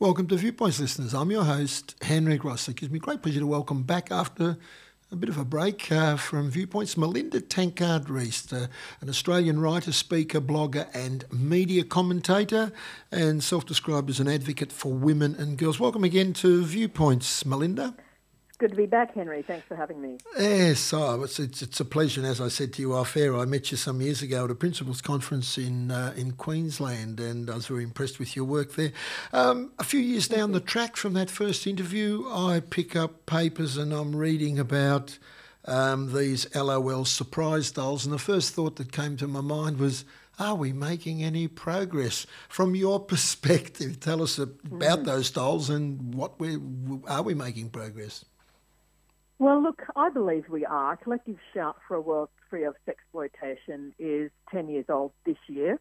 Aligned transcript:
Welcome 0.00 0.28
to 0.28 0.36
Viewpoints, 0.36 0.80
listeners. 0.80 1.12
I'm 1.12 1.30
your 1.30 1.44
host, 1.44 1.94
Henry 2.00 2.38
Ross. 2.38 2.66
It 2.70 2.76
gives 2.76 2.90
me 2.90 2.98
great 2.98 3.20
pleasure 3.20 3.40
to 3.40 3.46
welcome 3.46 3.82
back 3.82 4.10
after 4.10 4.56
a 5.12 5.14
bit 5.14 5.28
of 5.28 5.36
a 5.36 5.44
break 5.44 5.92
uh, 5.92 6.16
from 6.16 6.50
Viewpoints 6.50 6.96
Melinda 6.96 7.38
Tankard 7.38 8.06
Reist, 8.06 8.50
uh, 8.50 8.68
an 9.02 9.10
Australian 9.10 9.60
writer, 9.60 9.92
speaker, 9.92 10.40
blogger, 10.40 10.88
and 10.94 11.26
media 11.30 11.84
commentator, 11.84 12.72
and 13.12 13.44
self 13.44 13.66
described 13.66 14.08
as 14.08 14.20
an 14.20 14.26
advocate 14.26 14.72
for 14.72 14.90
women 14.90 15.36
and 15.38 15.58
girls. 15.58 15.78
Welcome 15.78 16.04
again 16.04 16.32
to 16.32 16.64
Viewpoints, 16.64 17.44
Melinda 17.44 17.94
good 18.60 18.70
to 18.70 18.76
be 18.76 18.86
back, 18.86 19.14
Henry. 19.14 19.40
Thanks 19.40 19.66
for 19.66 19.74
having 19.74 20.02
me. 20.02 20.18
Yes, 20.38 20.92
oh, 20.92 21.22
it's, 21.22 21.40
it's, 21.40 21.62
it's, 21.62 21.80
a 21.80 21.84
pleasure. 21.84 22.20
And 22.20 22.28
as 22.28 22.42
I 22.42 22.48
said 22.48 22.74
to 22.74 22.82
you 22.82 22.94
off 22.94 23.16
air, 23.16 23.34
I 23.34 23.46
met 23.46 23.70
you 23.70 23.78
some 23.78 24.02
years 24.02 24.20
ago 24.20 24.44
at 24.44 24.50
a 24.50 24.54
principals 24.54 25.00
conference 25.00 25.56
in 25.56 25.90
uh, 25.90 26.12
in 26.14 26.32
Queensland, 26.32 27.18
and 27.18 27.48
I 27.50 27.54
was 27.54 27.66
very 27.66 27.82
impressed 27.82 28.18
with 28.18 28.36
your 28.36 28.44
work 28.44 28.74
there. 28.74 28.92
Um, 29.32 29.72
a 29.78 29.84
few 29.84 29.98
years 29.98 30.28
down 30.28 30.52
the 30.52 30.60
track 30.60 30.96
from 30.96 31.14
that 31.14 31.30
first 31.30 31.66
interview, 31.66 32.26
I 32.28 32.60
pick 32.60 32.94
up 32.94 33.24
papers 33.24 33.78
and 33.78 33.94
I'm 33.94 34.14
reading 34.14 34.58
about 34.58 35.18
um, 35.64 36.12
these 36.12 36.54
LOL 36.54 37.06
surprise 37.06 37.70
dolls, 37.70 38.04
and 38.04 38.12
the 38.12 38.18
first 38.18 38.52
thought 38.52 38.76
that 38.76 38.92
came 38.92 39.16
to 39.16 39.26
my 39.26 39.40
mind 39.40 39.78
was. 39.78 40.04
Are 40.38 40.54
we 40.54 40.72
making 40.72 41.22
any 41.22 41.48
progress 41.48 42.26
from 42.48 42.74
your 42.74 42.98
perspective? 43.12 44.00
Tell 44.00 44.22
us 44.22 44.38
about 44.38 45.00
mm. 45.00 45.04
those 45.04 45.30
dolls 45.30 45.68
and 45.68 46.14
what 46.14 46.40
we 46.40 46.56
are 47.06 47.20
we 47.20 47.34
making 47.34 47.68
progress? 47.68 48.24
Well, 49.40 49.62
look, 49.62 49.84
I 49.96 50.10
believe 50.10 50.50
we 50.50 50.66
are. 50.66 50.98
Collective 50.98 51.38
Shout 51.54 51.76
for 51.88 51.94
a 51.94 52.00
World 52.02 52.28
Free 52.50 52.64
of 52.64 52.74
Sexploitation 52.86 53.92
is 53.98 54.30
10 54.52 54.68
years 54.68 54.84
old 54.90 55.12
this 55.24 55.38
year. 55.46 55.80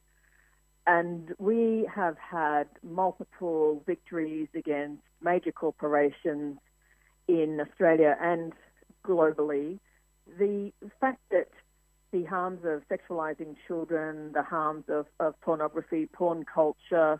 And 0.87 1.35
we 1.39 1.85
have 1.93 2.15
had 2.17 2.69
multiple 2.81 3.83
victories 3.85 4.47
against 4.55 5.03
major 5.21 5.51
corporations 5.51 6.57
in 7.27 7.59
Australia 7.59 8.15
and 8.21 8.53
globally. 9.05 9.79
The 10.37 10.71
fact 11.01 11.19
that 11.31 11.49
the 12.13 12.23
harms 12.23 12.61
of 12.63 12.83
sexualizing 12.87 13.57
children, 13.67 14.31
the 14.31 14.41
harms 14.41 14.85
of, 14.87 15.05
of 15.19 15.33
pornography, 15.41 16.05
porn 16.05 16.45
culture, 16.45 17.19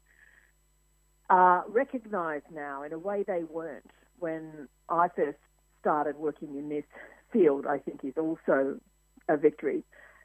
are 1.30 1.66
recognised 1.68 2.46
now 2.50 2.84
in 2.84 2.94
a 2.94 2.98
way 2.98 3.26
they 3.28 3.44
weren't 3.44 3.92
when 4.20 4.70
I 4.88 5.10
first 5.10 5.38
started 5.80 6.18
working 6.18 6.58
in 6.58 6.70
this 6.70 6.86
field, 7.32 7.66
I 7.66 7.78
think, 7.80 8.04
is 8.04 8.14
also 8.18 8.80
a 9.28 9.38
victory. 9.38 9.84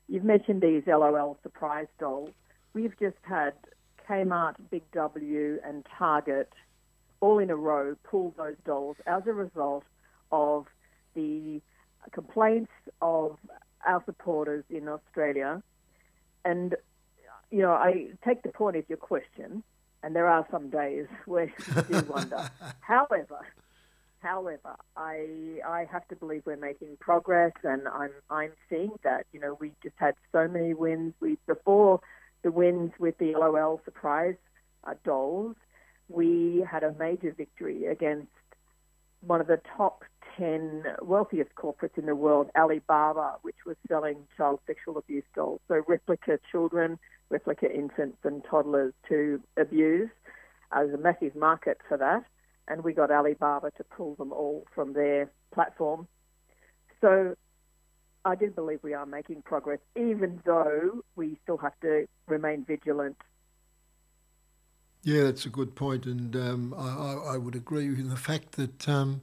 You've 0.08 0.24
mentioned 0.24 0.62
these 0.62 0.82
LOL 0.86 1.38
surprise 1.42 1.86
dolls. 1.98 2.30
We've 2.72 2.98
just 2.98 3.16
had 3.22 3.54
Kmart, 4.08 4.54
Big 4.70 4.82
W, 4.92 5.58
and 5.64 5.86
Target 5.98 6.52
all 7.20 7.38
in 7.38 7.50
a 7.50 7.56
row 7.56 7.96
pull 8.04 8.34
those 8.36 8.56
dolls 8.66 8.96
as 9.06 9.22
a 9.26 9.32
result 9.32 9.84
of 10.30 10.66
the 11.14 11.60
complaints 12.12 12.72
of 13.00 13.38
our 13.86 14.02
supporters 14.04 14.64
in 14.68 14.88
Australia. 14.88 15.62
And, 16.44 16.76
you 17.50 17.62
know, 17.62 17.72
I 17.72 18.08
take 18.26 18.42
the 18.42 18.50
point 18.50 18.76
of 18.76 18.84
your 18.88 18.98
question, 18.98 19.62
and 20.02 20.14
there 20.14 20.28
are 20.28 20.46
some 20.50 20.68
days 20.68 21.06
where 21.24 21.46
you 21.46 21.82
do 21.88 22.06
wonder. 22.10 22.50
However, 22.80 23.38
However, 24.24 24.74
I 24.96 25.60
I 25.66 25.86
have 25.92 26.08
to 26.08 26.16
believe 26.16 26.44
we're 26.46 26.56
making 26.56 26.96
progress, 26.98 27.52
and 27.62 27.86
I'm 27.86 28.10
I'm 28.30 28.52
seeing 28.70 28.92
that. 29.04 29.26
You 29.32 29.40
know, 29.40 29.58
we 29.60 29.72
just 29.82 29.96
had 29.98 30.14
so 30.32 30.48
many 30.48 30.72
wins. 30.72 31.12
We 31.20 31.36
before 31.46 32.00
the 32.42 32.50
wins 32.50 32.92
with 32.98 33.18
the 33.18 33.34
LOL 33.34 33.82
surprise 33.84 34.36
uh, 34.84 34.94
dolls, 35.04 35.56
we 36.08 36.64
had 36.68 36.82
a 36.84 36.94
major 36.94 37.34
victory 37.36 37.84
against 37.84 38.28
one 39.20 39.42
of 39.42 39.46
the 39.46 39.60
top 39.76 40.04
10 40.38 40.84
wealthiest 41.02 41.54
corporates 41.54 41.96
in 41.96 42.06
the 42.06 42.14
world, 42.14 42.50
Alibaba, 42.56 43.36
which 43.42 43.56
was 43.66 43.76
selling 43.88 44.16
child 44.36 44.60
sexual 44.66 44.96
abuse 44.98 45.24
dolls. 45.34 45.60
So 45.68 45.82
replica 45.86 46.38
children, 46.50 46.98
replica 47.28 47.70
infants 47.70 48.18
and 48.24 48.42
toddlers 48.44 48.94
to 49.08 49.40
abuse. 49.58 50.10
Uh, 50.72 50.80
there's 50.80 50.94
a 50.94 50.98
massive 50.98 51.34
market 51.36 51.78
for 51.88 51.98
that 51.98 52.24
and 52.68 52.82
we 52.82 52.92
got 52.92 53.10
Alibaba 53.10 53.70
to 53.76 53.84
pull 53.84 54.14
them 54.14 54.32
all 54.32 54.64
from 54.74 54.92
their 54.92 55.30
platform. 55.52 56.08
So 57.00 57.36
I 58.24 58.34
do 58.34 58.50
believe 58.50 58.80
we 58.82 58.94
are 58.94 59.06
making 59.06 59.42
progress, 59.42 59.80
even 59.96 60.40
though 60.44 61.02
we 61.16 61.38
still 61.42 61.58
have 61.58 61.78
to 61.82 62.06
remain 62.26 62.64
vigilant. 62.64 63.16
Yeah, 65.02 65.24
that's 65.24 65.44
a 65.44 65.50
good 65.50 65.74
point, 65.74 66.06
and 66.06 66.34
um, 66.34 66.74
I, 66.76 67.34
I, 67.34 67.36
would 67.36 67.54
agree 67.54 67.90
with 67.90 68.08
the 68.08 68.16
fact 68.16 68.52
that 68.52 68.88
um, 68.88 69.20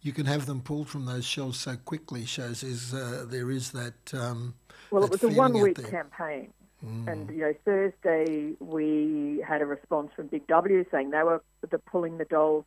you 0.00 0.10
can 0.10 0.24
have 0.24 0.46
them 0.46 0.62
pulled 0.62 0.88
from 0.88 1.04
those 1.04 1.26
shelves 1.26 1.60
so 1.60 1.76
quickly 1.76 2.24
shows 2.24 2.62
is 2.62 2.94
uh, 2.94 3.26
there 3.28 3.50
is 3.50 3.72
that. 3.72 4.14
Um, 4.14 4.54
well, 4.90 5.02
that 5.02 5.12
it 5.12 5.22
was 5.22 5.34
a 5.34 5.36
one-week 5.36 5.90
campaign, 5.90 6.54
mm. 6.82 7.06
and 7.12 7.28
you 7.28 7.42
know 7.42 7.54
Thursday 7.66 8.54
we 8.58 9.44
had 9.46 9.60
a 9.60 9.66
response 9.66 10.12
from 10.16 10.28
Big 10.28 10.46
W 10.46 10.82
saying 10.90 11.10
they 11.10 11.22
were 11.22 11.42
the 11.68 11.78
pulling 11.78 12.16
the 12.16 12.24
dolls 12.24 12.64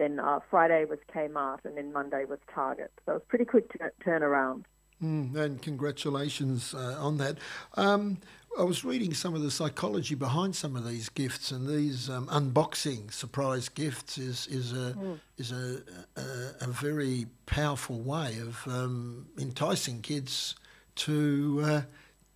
then 0.00 0.18
uh, 0.18 0.40
Friday 0.50 0.86
was 0.86 0.98
Kmart, 1.14 1.64
and 1.64 1.76
then 1.76 1.92
Monday 1.92 2.24
was 2.24 2.38
Target. 2.52 2.90
So 3.04 3.12
it 3.12 3.14
was 3.16 3.22
pretty 3.28 3.44
quick 3.44 3.70
t- 3.70 3.78
turnaround. 4.04 4.64
Mm, 5.02 5.36
and 5.36 5.62
congratulations 5.62 6.74
uh, 6.74 6.96
on 6.98 7.18
that. 7.18 7.36
Um, 7.74 8.18
I 8.58 8.64
was 8.64 8.84
reading 8.84 9.14
some 9.14 9.34
of 9.34 9.42
the 9.42 9.50
psychology 9.50 10.14
behind 10.14 10.56
some 10.56 10.74
of 10.74 10.88
these 10.88 11.10
gifts, 11.10 11.50
and 11.50 11.68
these 11.68 12.08
um, 12.08 12.26
unboxing 12.28 13.12
surprise 13.12 13.68
gifts 13.68 14.16
is 14.16 14.46
is 14.46 14.72
a 14.72 14.94
mm. 14.94 15.20
is 15.36 15.52
a, 15.52 15.82
a, 16.16 16.22
a 16.62 16.66
very 16.66 17.26
powerful 17.46 18.00
way 18.00 18.38
of 18.38 18.66
um, 18.66 19.26
enticing 19.38 20.00
kids 20.00 20.56
to 20.96 21.60
uh, 21.62 21.82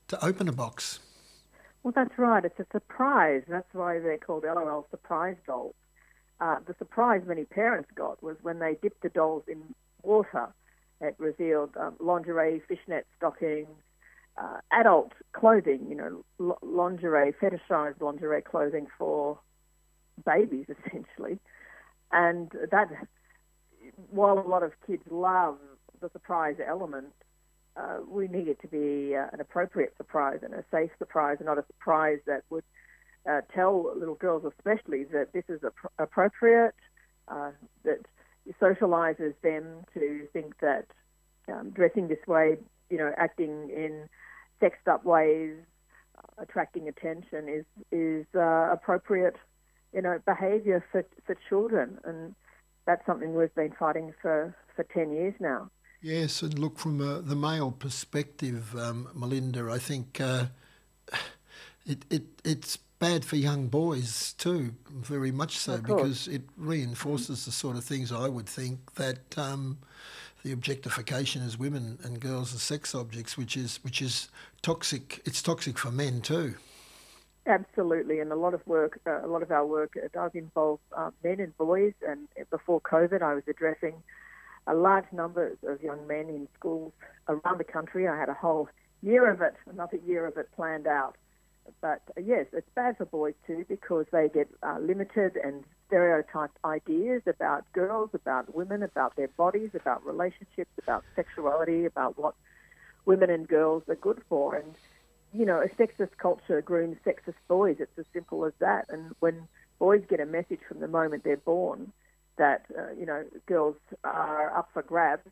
to 0.09 0.25
open 0.25 0.49
a 0.49 0.53
box. 0.53 1.01
Well, 1.83 1.93
that's 1.95 2.17
right. 2.19 2.45
It's 2.45 2.61
a 2.61 2.67
surprise. 2.73 3.43
That's 3.49 3.73
why 3.73 3.99
they're 3.99 4.19
called 4.19 4.45
LOL 4.45 4.87
surprise 4.91 5.37
dolls 5.47 5.75
uh, 6.41 6.57
the 6.67 6.75
surprise 6.79 7.23
many 7.27 7.45
parents 7.45 7.89
got 7.95 8.23
was 8.23 8.37
when 8.43 8.59
they 8.59 8.77
dipped 8.83 9.03
the 9.03 9.09
dolls 9.09 9.45
in 9.49 9.63
water. 10.03 10.53
It 11.01 11.15
revealed 11.19 11.77
um, 11.79 11.97
lingerie, 12.01 12.63
fishnet 12.67 13.07
stockings, 13.17 13.69
uh, 14.37 14.59
adult 14.73 15.13
clothing, 15.33 15.87
you 15.89 15.95
know, 15.95 16.25
l- 16.41 16.59
lingerie, 16.63 17.33
fetishized 17.41 18.01
lingerie 18.01 18.43
clothing 18.43 18.87
for 18.99 19.39
babies, 20.25 20.67
essentially. 20.87 21.39
And 22.13 22.51
that, 22.71 22.89
while 24.11 24.39
a 24.39 24.49
lot 24.49 24.63
of 24.63 24.73
kids 24.87 25.03
love 25.11 25.59
the 26.01 26.11
surprise 26.11 26.57
element, 26.67 27.13
uh, 27.77 27.99
we 28.09 28.29
need 28.29 28.49
it 28.49 28.61
to 28.63 28.69
be 28.69 29.17
uh, 29.17 29.27
an 29.33 29.41
appropriate 29.41 29.95
surprise 29.97 30.41
and 30.43 30.55
a 30.55 30.65
safe 30.71 30.91
surprise, 30.99 31.37
and 31.41 31.47
not 31.47 31.59
a 31.59 31.65
surprise 31.67 32.19
that 32.27 32.43
would 32.51 32.65
uh, 33.29 33.41
tell 33.55 33.93
little 33.97 34.15
girls, 34.15 34.45
especially, 34.45 35.05
that 35.05 35.33
this 35.33 35.45
is 35.49 35.61
ap- 35.65 35.93
appropriate, 35.99 36.75
uh, 37.29 37.51
that 37.85 38.01
socializes 38.61 39.35
them 39.43 39.85
to 39.95 40.27
think 40.33 40.59
that 40.61 40.87
um, 41.49 41.71
dressing 41.71 42.09
this 42.09 42.27
way, 42.27 42.57
you 42.91 42.99
know, 42.99 43.13
acting 43.17 43.71
in 43.71 44.09
sexed 44.61 44.87
up 44.89 45.05
ways, 45.05 45.57
uh, 46.19 46.43
attracting 46.43 46.89
attention 46.89 47.49
is 47.49 47.65
is 47.91 48.27
uh, 48.35 48.71
appropriate, 48.73 49.37
you 49.93 50.03
know, 50.03 50.19
behaviour 50.27 50.85
for 50.93 51.05
for 51.27 51.37
children, 51.49 51.99
and 52.05 52.35
that's 52.87 53.05
something 53.07 53.35
we've 53.35 53.55
been 53.55 53.75
fighting 53.79 54.13
for 54.21 54.55
for 54.77 54.85
ten 54.85 55.13
years 55.13 55.35
now. 55.41 55.71
Yes, 56.03 56.43
and 56.43 56.59
look 56.59 56.79
from 56.79 57.01
uh, 57.01 57.21
the 57.23 57.35
male 57.35 57.71
perspective, 57.71 58.77
um, 58.77 59.09
Melinda, 59.15 59.71
I 59.71 59.79
think 59.79 60.21
uh, 60.21 60.47
it, 61.87 62.05
it 62.11 62.25
it's 62.45 62.79
bad 63.05 63.23
for 63.23 63.37
young 63.37 63.67
boys 63.69 64.33
too, 64.39 64.73
very 64.89 65.31
much 65.31 65.59
so, 65.59 65.77
because 65.77 66.27
it 66.27 66.41
reinforces 66.57 67.45
the 67.45 67.53
sort 67.53 67.77
of 67.77 67.85
things 67.85 68.11
I 68.11 68.29
would 68.29 68.49
think 68.49 68.95
that 68.95 69.37
um, 69.37 69.77
the 70.43 70.53
objectification 70.53 71.43
as 71.43 71.59
women 71.59 71.99
and 72.03 72.19
girls 72.19 72.55
as 72.55 72.63
sex 72.63 72.95
objects, 72.95 73.37
which 73.37 73.59
is 73.59 73.79
which 73.85 74.01
is 74.01 74.31
toxic. 74.63 75.21
It's 75.27 75.43
toxic 75.43 75.77
for 75.77 75.91
men 75.91 76.23
too. 76.23 76.55
Absolutely, 77.47 78.21
and 78.21 78.33
a 78.33 78.37
lot 78.37 78.55
of 78.55 78.67
work, 78.67 78.99
uh, 79.07 79.21
a 79.23 79.29
lot 79.29 79.43
of 79.43 79.51
our 79.51 79.67
work 79.67 79.99
does 80.15 80.31
involve 80.33 80.81
uh, 80.97 81.11
men 81.23 81.41
and 81.41 81.55
boys. 81.59 81.93
And 82.09 82.27
before 82.49 82.81
COVID, 82.81 83.21
I 83.21 83.35
was 83.35 83.45
addressing 83.47 83.97
a 84.67 84.73
large 84.75 85.11
number 85.13 85.59
of 85.69 85.83
young 85.83 86.07
men 86.07 86.31
in 86.31 86.49
schools 86.55 86.95
around 87.29 87.59
the 87.59 87.65
country. 87.65 88.09
I 88.09 88.19
had 88.19 88.31
a 88.31 88.35
whole 88.35 88.71
year 89.03 89.31
of 89.31 89.43
it, 89.43 89.57
another 89.71 89.99
year 90.07 90.25
of 90.25 90.39
it 90.39 90.49
planned 90.57 90.87
out 90.87 91.17
but 91.81 92.03
uh, 92.17 92.21
yes, 92.25 92.47
it's 92.53 92.69
bad 92.75 92.97
for 92.97 93.05
boys 93.07 93.35
too 93.47 93.65
because 93.69 94.07
they 94.13 94.29
get 94.29 94.49
uh, 94.63 94.79
limited 94.81 95.37
and 95.37 95.65
stereotyped 95.87 96.57
ideas 96.65 97.23
about 97.27 97.71
girls, 97.73 98.11
about 98.15 98.55
women, 98.55 98.83
about 98.83 99.17
their 99.17 99.29
bodies, 99.29 99.71
about 99.75 100.05
relationships, 100.05 100.71
about 100.83 101.05
sexuality, 101.17 101.85
about 101.85 102.19
what 102.19 102.35
women 103.07 103.31
and 103.31 103.47
girls 103.49 103.83
are 103.89 103.97
good 103.97 104.21
for. 104.29 104.57
And, 104.57 104.75
you 105.33 105.45
know, 105.45 105.61
a 105.61 105.69
sexist 105.69 106.17
culture 106.19 106.63
grooms 106.63 106.97
sexist 107.05 107.35
boys. 107.49 107.77
It's 107.81 107.99
as 107.99 108.07
simple 108.13 108.45
as 108.45 108.53
that. 108.61 108.87
And 108.89 109.15
when 109.21 109.49
boys 109.79 110.03
get 110.09 110.21
a 110.21 110.27
message 110.27 110.61
from 110.69 110.81
the 110.81 110.89
moment 110.89 111.25
they're 111.25 111.37
born 111.37 111.93
that 112.37 112.65
uh, 112.77 112.91
you 112.99 113.07
know 113.07 113.25
girls 113.47 113.77
are 114.03 114.57
up 114.57 114.69
for 114.73 114.83
grabs 114.83 115.31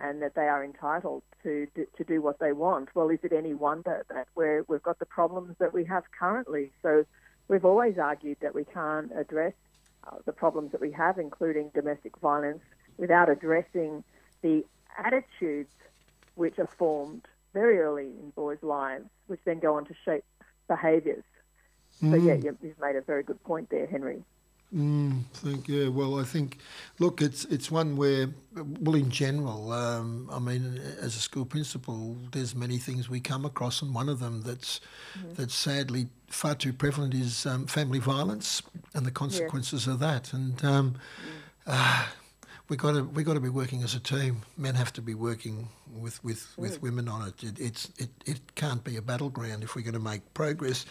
and 0.00 0.22
that 0.22 0.34
they 0.34 0.48
are 0.48 0.64
entitled 0.64 1.22
to 1.42 1.66
do, 1.74 1.86
to 1.96 2.04
do 2.04 2.22
what 2.22 2.38
they 2.38 2.52
want. 2.52 2.88
Well, 2.94 3.08
is 3.10 3.18
it 3.22 3.32
any 3.32 3.54
wonder 3.54 4.04
that 4.08 4.28
we're, 4.34 4.64
we've 4.68 4.82
got 4.82 4.98
the 4.98 5.06
problems 5.06 5.56
that 5.58 5.72
we 5.72 5.84
have 5.84 6.04
currently? 6.18 6.72
So 6.82 7.04
we've 7.48 7.64
always 7.64 7.98
argued 7.98 8.38
that 8.40 8.54
we 8.54 8.64
can't 8.64 9.10
address 9.16 9.54
uh, 10.06 10.16
the 10.24 10.32
problems 10.32 10.72
that 10.72 10.80
we 10.80 10.92
have, 10.92 11.18
including 11.18 11.70
domestic 11.74 12.16
violence, 12.18 12.62
without 12.96 13.28
addressing 13.28 14.02
the 14.42 14.64
attitudes 14.98 15.70
which 16.34 16.58
are 16.58 16.66
formed 16.66 17.26
very 17.52 17.78
early 17.78 18.06
in 18.06 18.30
boys' 18.30 18.62
lives, 18.62 19.04
which 19.26 19.40
then 19.44 19.58
go 19.58 19.76
on 19.76 19.84
to 19.84 19.94
shape 20.04 20.24
behaviours. 20.68 21.24
Mm. 22.02 22.10
So 22.10 22.16
yeah, 22.16 22.34
you've 22.34 22.80
made 22.80 22.96
a 22.96 23.02
very 23.02 23.22
good 23.22 23.42
point 23.44 23.68
there, 23.70 23.86
Henry. 23.86 24.24
Mm, 24.74 25.24
think 25.34 25.68
yeah. 25.68 25.88
Well, 25.88 26.18
I 26.18 26.24
think 26.24 26.58
look, 26.98 27.20
it's 27.20 27.44
it's 27.46 27.70
one 27.70 27.96
where 27.96 28.28
well, 28.54 28.94
in 28.94 29.10
general, 29.10 29.70
um, 29.70 30.30
I 30.32 30.38
mean, 30.38 30.80
as 30.98 31.14
a 31.14 31.20
school 31.20 31.44
principal, 31.44 32.16
there's 32.32 32.54
many 32.54 32.78
things 32.78 33.10
we 33.10 33.20
come 33.20 33.44
across, 33.44 33.82
and 33.82 33.94
one 33.94 34.08
of 34.08 34.18
them 34.18 34.40
that's 34.40 34.80
mm-hmm. 35.18 35.34
that's 35.34 35.54
sadly 35.54 36.08
far 36.28 36.54
too 36.54 36.72
prevalent 36.72 37.12
is 37.12 37.44
um, 37.44 37.66
family 37.66 37.98
violence 37.98 38.62
and 38.94 39.04
the 39.04 39.10
consequences 39.10 39.86
of 39.86 39.98
that. 39.98 40.32
And 40.32 40.64
um, 40.64 40.94
mm. 40.94 40.98
uh, 41.66 42.06
we 42.70 42.76
got 42.78 42.92
to 42.92 43.04
we 43.04 43.24
got 43.24 43.34
to 43.34 43.40
be 43.40 43.50
working 43.50 43.82
as 43.82 43.94
a 43.94 44.00
team. 44.00 44.40
Men 44.56 44.74
have 44.74 44.92
to 44.94 45.02
be 45.02 45.12
working 45.12 45.68
with 45.94 46.24
with, 46.24 46.46
mm. 46.56 46.58
with 46.58 46.80
women 46.80 47.08
on 47.08 47.28
it. 47.28 47.44
it. 47.44 47.60
It's 47.60 47.90
it, 47.98 48.08
it 48.24 48.54
can't 48.54 48.82
be 48.82 48.96
a 48.96 49.02
battleground 49.02 49.62
if 49.62 49.76
we're 49.76 49.82
going 49.82 49.92
to 49.92 50.00
make 50.00 50.32
progress. 50.32 50.86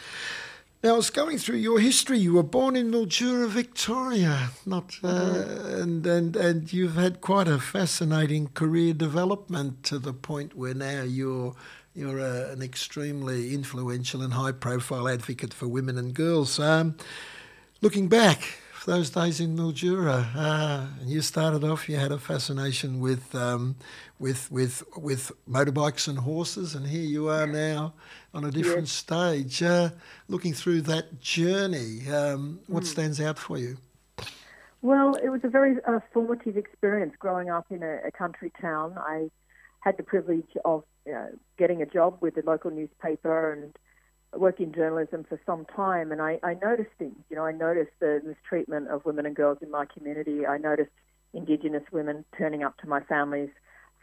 Now, 0.83 0.95
I 0.95 0.98
was 0.98 1.12
going 1.12 1.38
through 1.38 1.57
your 1.57 1.80
history. 1.80 2.18
You 2.18 2.33
were 2.33 2.44
born 2.44 2.75
in 2.75 2.89
Mildura, 2.89 3.48
Victoria, 3.48 4.50
not, 4.66 4.98
uh, 5.04 5.13
mm-hmm. 5.13 5.81
and, 5.81 6.07
and, 6.07 6.36
and 6.36 6.74
you've 6.74 6.95
had 6.95 7.22
quite 7.22 7.48
a 7.48 7.60
fascinating 7.60 8.48
career 8.56 8.95
development 8.95 9.83
to 9.83 10.00
the 10.00 10.12
point 10.12 10.57
where 10.57 10.74
now 10.74 11.04
you're, 11.04 11.54
you're 11.94 12.18
a, 12.18 12.50
an 12.50 12.63
extremely 12.63 13.54
influential 13.54 14.24
and 14.24 14.33
high 14.33 14.54
profile 14.54 15.07
advocate 15.07 15.54
for 15.54 15.68
women 15.68 16.00
and 16.00 16.16
girls. 16.16 16.60
Um, 16.60 16.98
looking 17.81 18.07
back, 18.07 18.60
those 18.86 19.10
days 19.10 19.39
in 19.39 19.56
Mildura. 19.56 20.25
Uh, 20.36 20.86
you 21.06 21.22
started 21.22 21.63
off, 21.63 21.88
you 21.88 21.98
had 21.98 22.12
a 22.12 22.18
fascination 22.18 23.00
with, 23.00 23.33
um, 23.36 23.75
with, 24.19 24.51
with, 24.51 24.83
with 24.98 25.31
motorbikes 25.50 26.07
and 26.07 26.19
horses, 26.19 26.75
and 26.75 26.88
here 26.88 27.04
you 27.04 27.30
are 27.30 27.48
now 27.48 27.94
on 28.33 28.45
a 28.45 28.51
different 28.51 28.88
yes. 28.88 28.92
stage. 28.92 29.63
Uh, 29.63 29.89
looking 30.28 30.54
through 30.54 30.81
that 30.81 31.19
journey, 31.22 32.10
um, 32.10 32.60
what 32.68 32.83
mm. 32.83 32.88
stands 32.88 33.22
out 33.22 33.38
for 33.38 33.57
you? 33.57 33.78
Well, 34.81 35.16
it 35.16 35.30
was 35.30 35.42
a 35.44 35.48
very 35.48 35.78
uh, 35.88 36.00
formative 36.12 36.57
experience 36.57 37.13
growing 37.19 37.50
up 37.50 37.68
in 37.69 37.83
a, 37.83 38.07
a, 38.07 38.12
country 38.12 38.51
town. 38.60 38.95
I 38.98 39.30
had 39.81 39.98
the 39.98 40.04
privilege 40.04 40.57
of 40.66 40.83
uh, 41.07 41.28
getting 41.57 41.83
a 41.83 41.86
job 41.86 42.18
with 42.19 42.33
the 42.33 42.42
local 42.44 42.72
newspaper 42.72 43.54
and 43.54 43.78
worked 44.36 44.60
in 44.60 44.74
journalism 44.74 45.25
for 45.28 45.39
some 45.45 45.66
time, 45.66 46.12
and 46.12 46.22
I, 46.22 46.39
I 46.44 46.54
noticed 46.56 46.92
things. 46.98 47.18
You 47.30 47.36
know, 47.36 47.45
I 47.45 47.51
noticed 47.51 47.92
the 48.00 48.22
mistreatment 48.25 48.88
of 48.88 49.06
women 49.06 49.25
and 49.25 49.36
girls 49.36 49.57
in 49.62 49.69
my 49.69 49.86
community. 49.86 50.45
I 50.45 50.57
noticed 50.57 50.92
Indigenous 51.33 51.83
women 51.92 52.25
turning 52.38 52.63
up 52.63 52.78
to 52.80 52.88
my 52.88 53.01
family's 53.01 53.50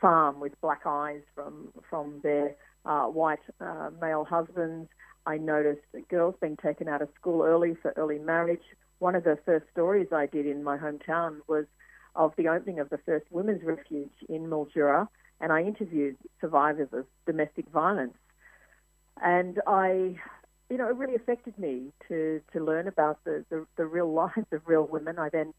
farm 0.00 0.40
with 0.40 0.58
black 0.60 0.82
eyes 0.86 1.20
from 1.34 1.68
from 1.88 2.20
their 2.22 2.54
uh, 2.84 3.04
white 3.06 3.40
uh, 3.60 3.90
male 4.00 4.24
husbands. 4.24 4.88
I 5.26 5.36
noticed 5.36 5.82
girls 6.08 6.36
being 6.40 6.56
taken 6.56 6.88
out 6.88 7.02
of 7.02 7.08
school 7.20 7.42
early 7.42 7.76
for 7.80 7.92
early 7.96 8.18
marriage. 8.18 8.62
One 8.98 9.14
of 9.14 9.24
the 9.24 9.38
first 9.44 9.66
stories 9.72 10.08
I 10.12 10.26
did 10.26 10.46
in 10.46 10.64
my 10.64 10.78
hometown 10.78 11.40
was 11.46 11.66
of 12.16 12.32
the 12.36 12.48
opening 12.48 12.80
of 12.80 12.90
the 12.90 12.98
first 12.98 13.26
women's 13.30 13.62
refuge 13.62 14.10
in 14.28 14.48
Mildura, 14.48 15.08
and 15.40 15.52
I 15.52 15.62
interviewed 15.62 16.16
survivors 16.40 16.88
of 16.92 17.04
domestic 17.26 17.68
violence 17.68 18.16
and 19.22 19.60
I, 19.66 20.16
you 20.70 20.76
know, 20.76 20.88
it 20.88 20.96
really 20.96 21.14
affected 21.14 21.58
me 21.58 21.92
to 22.08 22.40
to 22.52 22.64
learn 22.64 22.88
about 22.88 23.22
the 23.24 23.44
the, 23.50 23.66
the 23.76 23.86
real 23.86 24.12
lives 24.22 24.46
of 24.52 24.62
real 24.66 24.86
women. 24.86 25.18
I 25.18 25.28
then 25.28 25.54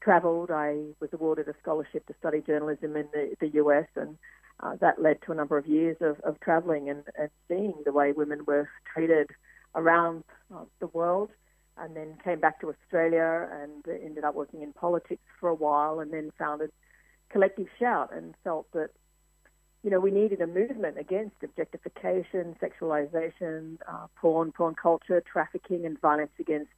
travelled. 0.00 0.50
I 0.50 0.84
was 1.00 1.10
awarded 1.12 1.48
a 1.48 1.54
scholarship 1.62 2.06
to 2.06 2.14
study 2.18 2.42
journalism 2.46 2.96
in 2.96 3.08
the, 3.12 3.34
the 3.40 3.48
US, 3.60 3.86
and 3.96 4.18
uh, 4.60 4.76
that 4.80 5.00
led 5.00 5.22
to 5.22 5.32
a 5.32 5.34
number 5.34 5.58
of 5.58 5.66
years 5.66 5.96
of, 6.00 6.20
of 6.20 6.38
travelling 6.40 6.88
and, 6.90 7.04
and 7.18 7.30
seeing 7.48 7.74
the 7.84 7.92
way 7.92 8.12
women 8.12 8.44
were 8.46 8.68
treated 8.92 9.30
around 9.74 10.24
uh, 10.54 10.64
the 10.80 10.88
world. 10.88 11.30
And 11.78 11.96
then 11.96 12.18
came 12.22 12.38
back 12.38 12.60
to 12.60 12.68
Australia 12.68 13.48
and 13.50 13.88
ended 13.88 14.24
up 14.24 14.34
working 14.34 14.60
in 14.60 14.74
politics 14.74 15.22
for 15.40 15.48
a 15.48 15.54
while, 15.54 16.00
and 16.00 16.12
then 16.12 16.30
founded 16.38 16.70
Collective 17.30 17.66
Shout 17.78 18.14
and 18.14 18.34
felt 18.44 18.70
that 18.72 18.90
you 19.82 19.90
know, 19.90 19.98
we 19.98 20.10
needed 20.10 20.40
a 20.40 20.46
movement 20.46 20.98
against 20.98 21.34
objectification, 21.42 22.56
sexualization, 22.62 23.78
uh, 23.88 24.06
porn, 24.16 24.52
porn 24.52 24.74
culture, 24.74 25.20
trafficking, 25.20 25.84
and 25.84 26.00
violence 26.00 26.30
against 26.38 26.70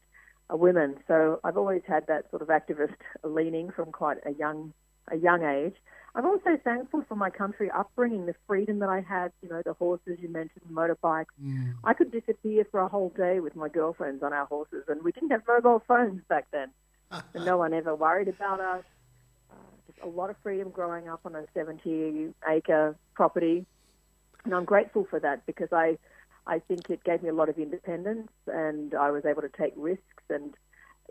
uh, 0.50 0.56
women. 0.56 0.96
So 1.06 1.40
I've 1.44 1.58
always 1.58 1.82
had 1.86 2.06
that 2.06 2.30
sort 2.30 2.42
of 2.42 2.48
activist 2.48 2.96
leaning 3.24 3.70
from 3.70 3.92
quite 3.92 4.18
a 4.24 4.32
young 4.32 4.72
a 5.08 5.16
young 5.16 5.44
age. 5.44 5.74
I'm 6.14 6.24
also 6.24 6.56
thankful 6.62 7.04
for 7.06 7.14
my 7.14 7.28
country 7.28 7.70
upbringing, 7.70 8.24
the 8.24 8.34
freedom 8.46 8.78
that 8.78 8.88
I 8.88 9.00
had. 9.00 9.32
You 9.42 9.50
know, 9.50 9.60
the 9.62 9.74
horses 9.74 10.18
you 10.18 10.30
mentioned, 10.30 10.64
motorbikes. 10.72 11.26
Mm. 11.42 11.74
I 11.84 11.92
could 11.92 12.10
disappear 12.10 12.64
for 12.70 12.80
a 12.80 12.88
whole 12.88 13.10
day 13.10 13.40
with 13.40 13.54
my 13.54 13.68
girlfriends 13.68 14.22
on 14.22 14.32
our 14.32 14.46
horses, 14.46 14.84
and 14.88 15.02
we 15.02 15.12
didn't 15.12 15.30
have 15.30 15.42
mobile 15.46 15.82
phones 15.86 16.22
back 16.28 16.46
then. 16.52 16.70
and 17.34 17.44
no 17.44 17.58
one 17.58 17.74
ever 17.74 17.94
worried 17.94 18.28
about 18.28 18.60
us 18.60 18.84
a 20.02 20.08
lot 20.08 20.30
of 20.30 20.36
freedom 20.42 20.70
growing 20.70 21.08
up 21.08 21.20
on 21.24 21.34
a 21.34 21.44
70 21.54 22.34
acre 22.48 22.96
property. 23.14 23.66
And 24.44 24.54
I'm 24.54 24.64
grateful 24.64 25.06
for 25.08 25.20
that 25.20 25.46
because 25.46 25.68
I, 25.72 25.98
I 26.46 26.58
think 26.58 26.90
it 26.90 27.02
gave 27.04 27.22
me 27.22 27.30
a 27.30 27.34
lot 27.34 27.48
of 27.48 27.58
independence 27.58 28.30
and 28.46 28.94
I 28.94 29.10
was 29.10 29.24
able 29.24 29.42
to 29.42 29.48
take 29.48 29.72
risks 29.76 30.02
and, 30.28 30.54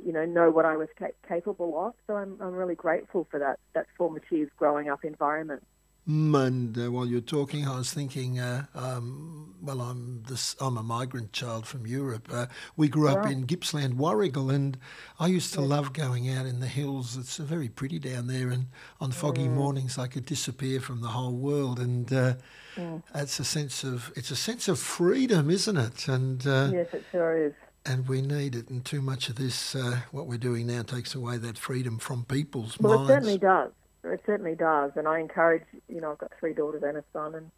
you 0.04 0.14
know, 0.14 0.26
know 0.26 0.52
what 0.52 0.66
I 0.66 0.78
was 0.78 0.90
ca- 0.98 1.08
capable 1.28 1.80
of. 1.86 1.94
So 2.08 2.16
I'm, 2.16 2.38
I'm 2.42 2.54
really 2.54 2.76
grateful 2.76 3.28
for 3.32 3.40
that, 3.40 3.60
that 3.74 3.88
formative 3.98 4.50
growing 4.58 4.90
up 4.90 5.04
environment. 5.04 5.64
And 6.06 6.78
uh, 6.78 6.92
while 6.92 7.06
you're 7.06 7.22
talking, 7.22 7.66
I 7.66 7.78
was 7.78 7.94
thinking, 7.94 8.38
uh, 8.38 8.66
um, 8.76 9.56
well, 9.62 9.80
I'm 9.80 10.24
this, 10.28 10.54
I'm 10.60 10.78
a 10.78 10.84
migrant 10.84 11.32
child 11.32 11.66
from 11.66 11.88
Europe. 11.88 12.28
Uh, 12.30 12.48
we 12.76 12.90
grew 12.90 13.08
up 13.08 13.26
in 13.26 13.44
Gippsland, 13.44 13.94
Warragul, 13.94 14.54
and 14.54 14.78
I 15.18 15.28
used 15.28 15.54
to 15.54 15.62
yes. 15.62 15.70
love 15.70 15.94
going 15.94 16.30
out 16.30 16.46
in 16.46 16.60
the 16.60 16.68
hills. 16.68 17.16
It's 17.16 17.38
very 17.38 17.70
pretty 17.70 18.00
down 18.00 18.28
there, 18.28 18.50
and 18.50 18.66
on 19.00 19.12
foggy 19.12 19.48
mm. 19.48 19.54
mornings, 19.54 19.98
I 19.98 20.08
could 20.08 20.26
disappear 20.26 20.82
from 20.82 21.02
the 21.02 21.08
whole 21.08 21.38
world. 21.38 21.80
And 21.80 22.12
uh, 22.12 22.34
mm. 22.76 23.02
it's 23.16 23.40
a 23.40 23.46
sense 23.46 23.86
of 23.86 24.12
it's 24.18 24.32
a 24.32 24.36
sense 24.36 24.68
of 24.68 24.80
freedom, 24.80 25.50
isn't 25.50 25.78
it? 25.78 26.10
And 26.10 26.46
uh, 26.46 26.70
yes, 26.74 26.88
it 26.92 27.06
sure 27.14 27.38
is. 27.38 27.54
And 27.86 28.10
we 28.10 28.22
need 28.22 28.56
it, 28.56 28.68
and 28.68 28.84
too 28.84 29.02
much 29.02 29.30
of 29.30 29.36
this, 29.36 29.74
uh, 29.74 30.02
what 30.12 30.28
we're 30.28 30.38
doing 30.38 30.68
now, 30.68 30.84
takes 30.84 31.16
away 31.16 31.38
that 31.38 31.58
freedom 31.58 31.98
from 31.98 32.26
people's 32.26 32.78
well, 32.78 32.98
minds. 32.98 33.10
Well, 33.10 33.18
it 33.18 33.22
certainly 33.22 33.38
does. 33.38 33.72
It 34.04 34.22
certainly 34.26 34.56
does, 34.56 34.92
and 34.96 35.08
I 35.08 35.20
encourage. 35.20 35.64
You 35.88 36.02
know, 36.02 36.12
I've 36.12 36.18
got 36.18 36.32
three 36.40 36.54
daughters 36.54 36.84
and 36.84 36.98
a 36.98 37.04
son, 37.14 37.36
and 37.36 37.52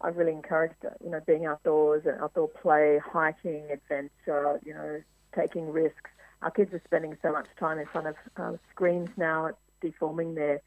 I've 0.00 0.16
really 0.16 0.32
encouraged 0.32 0.74
you 1.02 1.10
know 1.10 1.20
being 1.26 1.46
outdoors 1.46 2.02
and 2.04 2.20
outdoor 2.20 2.48
play, 2.48 2.98
hiking, 3.04 3.64
adventure. 3.70 4.60
You 4.64 4.74
know, 4.74 5.02
taking 5.34 5.70
risks. 5.70 6.10
Our 6.42 6.50
kids 6.50 6.74
are 6.74 6.82
spending 6.84 7.16
so 7.22 7.32
much 7.32 7.46
time 7.58 7.78
in 7.78 7.86
front 7.86 8.08
of 8.08 8.16
uh, 8.36 8.52
screens 8.70 9.08
now; 9.16 9.46
it's 9.46 9.58
deforming 9.80 10.34
their 10.34 10.60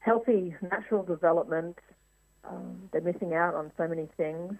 healthy 0.00 0.54
natural 0.62 1.04
development. 1.04 1.78
Um, 2.44 2.88
they're 2.92 3.00
missing 3.00 3.34
out 3.34 3.54
on 3.54 3.72
so 3.76 3.86
many 3.86 4.08
things. 4.16 4.54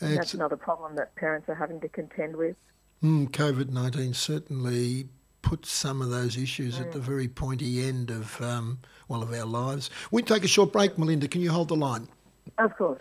that's 0.00 0.34
another 0.34 0.56
problem 0.56 0.96
that 0.96 1.14
parents 1.14 1.48
are 1.48 1.54
having 1.54 1.80
to 1.80 1.88
contend 1.88 2.36
with. 2.36 2.56
Mm, 3.02 3.28
COVID 3.30 3.70
19 3.70 4.14
certainly 4.14 5.08
put 5.44 5.66
some 5.66 6.00
of 6.00 6.08
those 6.08 6.38
issues 6.38 6.80
at 6.80 6.90
the 6.92 6.98
mm. 6.98 7.02
very 7.02 7.28
pointy 7.28 7.86
end 7.86 8.10
of 8.10 8.40
um, 8.40 8.78
well 9.08 9.22
of 9.22 9.32
our 9.32 9.44
lives. 9.44 9.90
We 10.10 10.22
take 10.22 10.42
a 10.42 10.48
short 10.48 10.72
break, 10.72 10.96
Melinda. 10.98 11.28
Can 11.28 11.42
you 11.42 11.50
hold 11.50 11.68
the 11.68 11.76
line? 11.76 12.08
Of 12.58 12.74
course. 12.76 13.00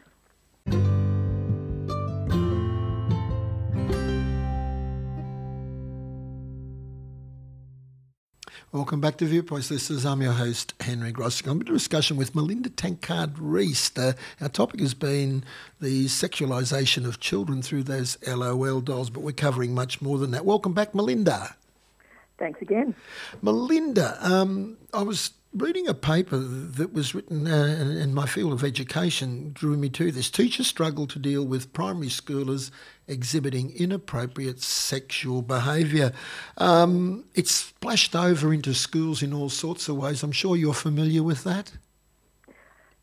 Welcome 8.73 8.99
back 8.99 9.17
to 9.17 9.25
Viewpoints. 9.25 9.69
This 9.69 9.89
is 9.89 10.05
I'm 10.05 10.21
your 10.21 10.33
host, 10.33 10.73
Henry 10.81 11.13
Grossick. 11.13 11.47
I'm 11.47 11.61
in 11.61 11.67
a 11.67 11.71
discussion 11.71 12.17
with 12.17 12.35
Melinda 12.35 12.69
Tankard 12.69 13.35
Reist. 13.35 13.97
Uh, 13.97 14.13
our 14.41 14.49
topic 14.49 14.81
has 14.81 14.95
been 14.95 15.45
the 15.79 16.07
sexualisation 16.07 17.05
of 17.05 17.19
children 17.19 17.61
through 17.61 17.83
those 17.83 18.17
LOL 18.27 18.81
dolls, 18.81 19.09
but 19.09 19.21
we're 19.21 19.31
covering 19.31 19.73
much 19.73 20.01
more 20.01 20.17
than 20.17 20.31
that. 20.31 20.43
Welcome 20.43 20.73
back, 20.73 20.93
Melinda. 20.93 21.55
Thanks 22.43 22.61
again. 22.61 22.93
Melinda, 23.41 24.17
um, 24.19 24.75
I 24.93 25.01
was 25.01 25.31
reading 25.53 25.87
a 25.87 25.93
paper 25.93 26.35
that 26.37 26.91
was 26.91 27.15
written 27.15 27.47
uh, 27.47 28.01
in 28.03 28.13
my 28.13 28.25
field 28.25 28.51
of 28.51 28.65
education 28.65 29.51
drew 29.53 29.77
me 29.77 29.87
to 29.91 30.11
this. 30.11 30.29
Teachers 30.29 30.67
struggle 30.67 31.07
to 31.07 31.19
deal 31.19 31.45
with 31.45 31.71
primary 31.71 32.09
schoolers 32.09 32.69
exhibiting 33.07 33.71
inappropriate 33.71 34.61
sexual 34.61 35.41
behaviour. 35.41 36.11
Um, 36.57 37.23
it's 37.33 37.55
splashed 37.55 38.13
over 38.13 38.53
into 38.53 38.73
schools 38.73 39.23
in 39.23 39.33
all 39.33 39.47
sorts 39.47 39.87
of 39.87 39.95
ways. 39.95 40.21
I'm 40.21 40.33
sure 40.33 40.57
you're 40.57 40.73
familiar 40.73 41.23
with 41.23 41.45
that. 41.45 41.71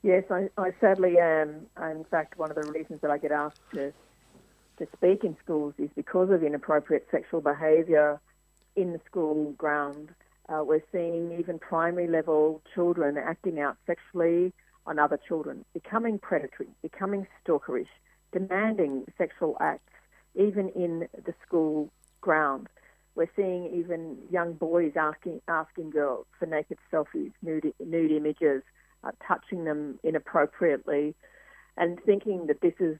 Yes, 0.02 0.24
I, 0.30 0.50
I 0.58 0.74
sadly 0.82 1.16
am. 1.18 1.66
In 1.80 2.04
fact, 2.10 2.36
one 2.36 2.50
of 2.50 2.62
the 2.62 2.70
reasons 2.70 3.00
that 3.00 3.10
I 3.10 3.16
get 3.16 3.32
asked 3.32 3.62
to 3.72 3.90
to 4.76 4.86
speak 4.96 5.24
in 5.24 5.34
schools 5.42 5.72
is 5.78 5.88
because 5.96 6.28
of 6.28 6.42
inappropriate 6.42 7.06
sexual 7.10 7.40
behaviour 7.40 8.20
in 8.76 8.92
the 8.92 9.00
school 9.06 9.52
ground. 9.52 10.10
Uh, 10.48 10.64
we're 10.64 10.82
seeing 10.90 11.36
even 11.38 11.58
primary 11.58 12.08
level 12.08 12.60
children 12.74 13.16
acting 13.18 13.60
out 13.60 13.76
sexually 13.86 14.52
on 14.86 14.98
other 14.98 15.18
children, 15.28 15.64
becoming 15.72 16.18
predatory, 16.18 16.68
becoming 16.82 17.26
stalkerish, 17.44 17.86
demanding 18.32 19.04
sexual 19.16 19.56
acts, 19.60 19.92
even 20.34 20.68
in 20.70 21.08
the 21.24 21.34
school 21.46 21.90
ground. 22.20 22.68
We're 23.14 23.30
seeing 23.36 23.66
even 23.74 24.16
young 24.30 24.54
boys 24.54 24.92
asking 24.96 25.42
asking 25.48 25.90
girls 25.90 26.26
for 26.38 26.46
naked 26.46 26.78
selfies, 26.92 27.32
nude, 27.42 27.72
nude 27.84 28.12
images, 28.12 28.62
uh, 29.04 29.10
touching 29.26 29.64
them 29.64 29.98
inappropriately, 30.02 31.14
and 31.76 32.00
thinking 32.04 32.46
that 32.46 32.60
this 32.60 32.74
is 32.80 32.96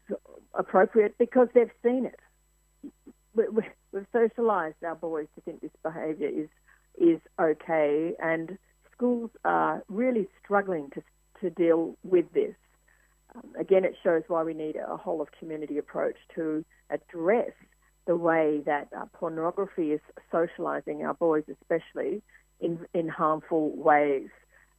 appropriate 0.55 1.17
because 1.19 1.49
they've 1.55 1.71
seen 1.83 2.07
it. 2.07 2.21
We, 3.93 4.01
we, 4.01 4.07
we've 4.13 4.31
socialised 4.31 4.75
our 4.87 4.95
boys 4.95 5.27
to 5.35 5.41
think 5.41 5.61
this 5.61 5.71
behaviour 5.83 6.29
is 6.29 6.49
is 6.99 7.21
okay, 7.41 8.15
and 8.23 8.59
schools 8.93 9.31
are 9.45 9.83
really 9.89 10.29
struggling 10.45 10.91
to, 10.91 11.03
to 11.41 11.51
deal 11.51 11.97
with 12.03 12.33
this. 12.35 12.55
Um, 13.35 13.51
again, 13.59 13.85
it 13.85 13.97
shows 14.03 14.23
why 14.29 14.43
we 14.43 14.55
need 14.55 14.77
a 14.77 14.97
whole 14.97 15.23
of 15.23 15.29
community 15.39 15.79
approach 15.79 16.17
to 16.35 16.65
address 16.91 17.53
the 18.07 18.17
way 18.17 18.61
that 18.67 18.89
uh, 18.97 19.05
pornography 19.13 19.93
is 19.93 20.01
socializing 20.33 21.05
our 21.05 21.15
boys, 21.15 21.45
especially 21.49 22.23
in, 22.61 22.81
in 22.93 23.09
harmful 23.09 23.71
ways. 23.77 24.29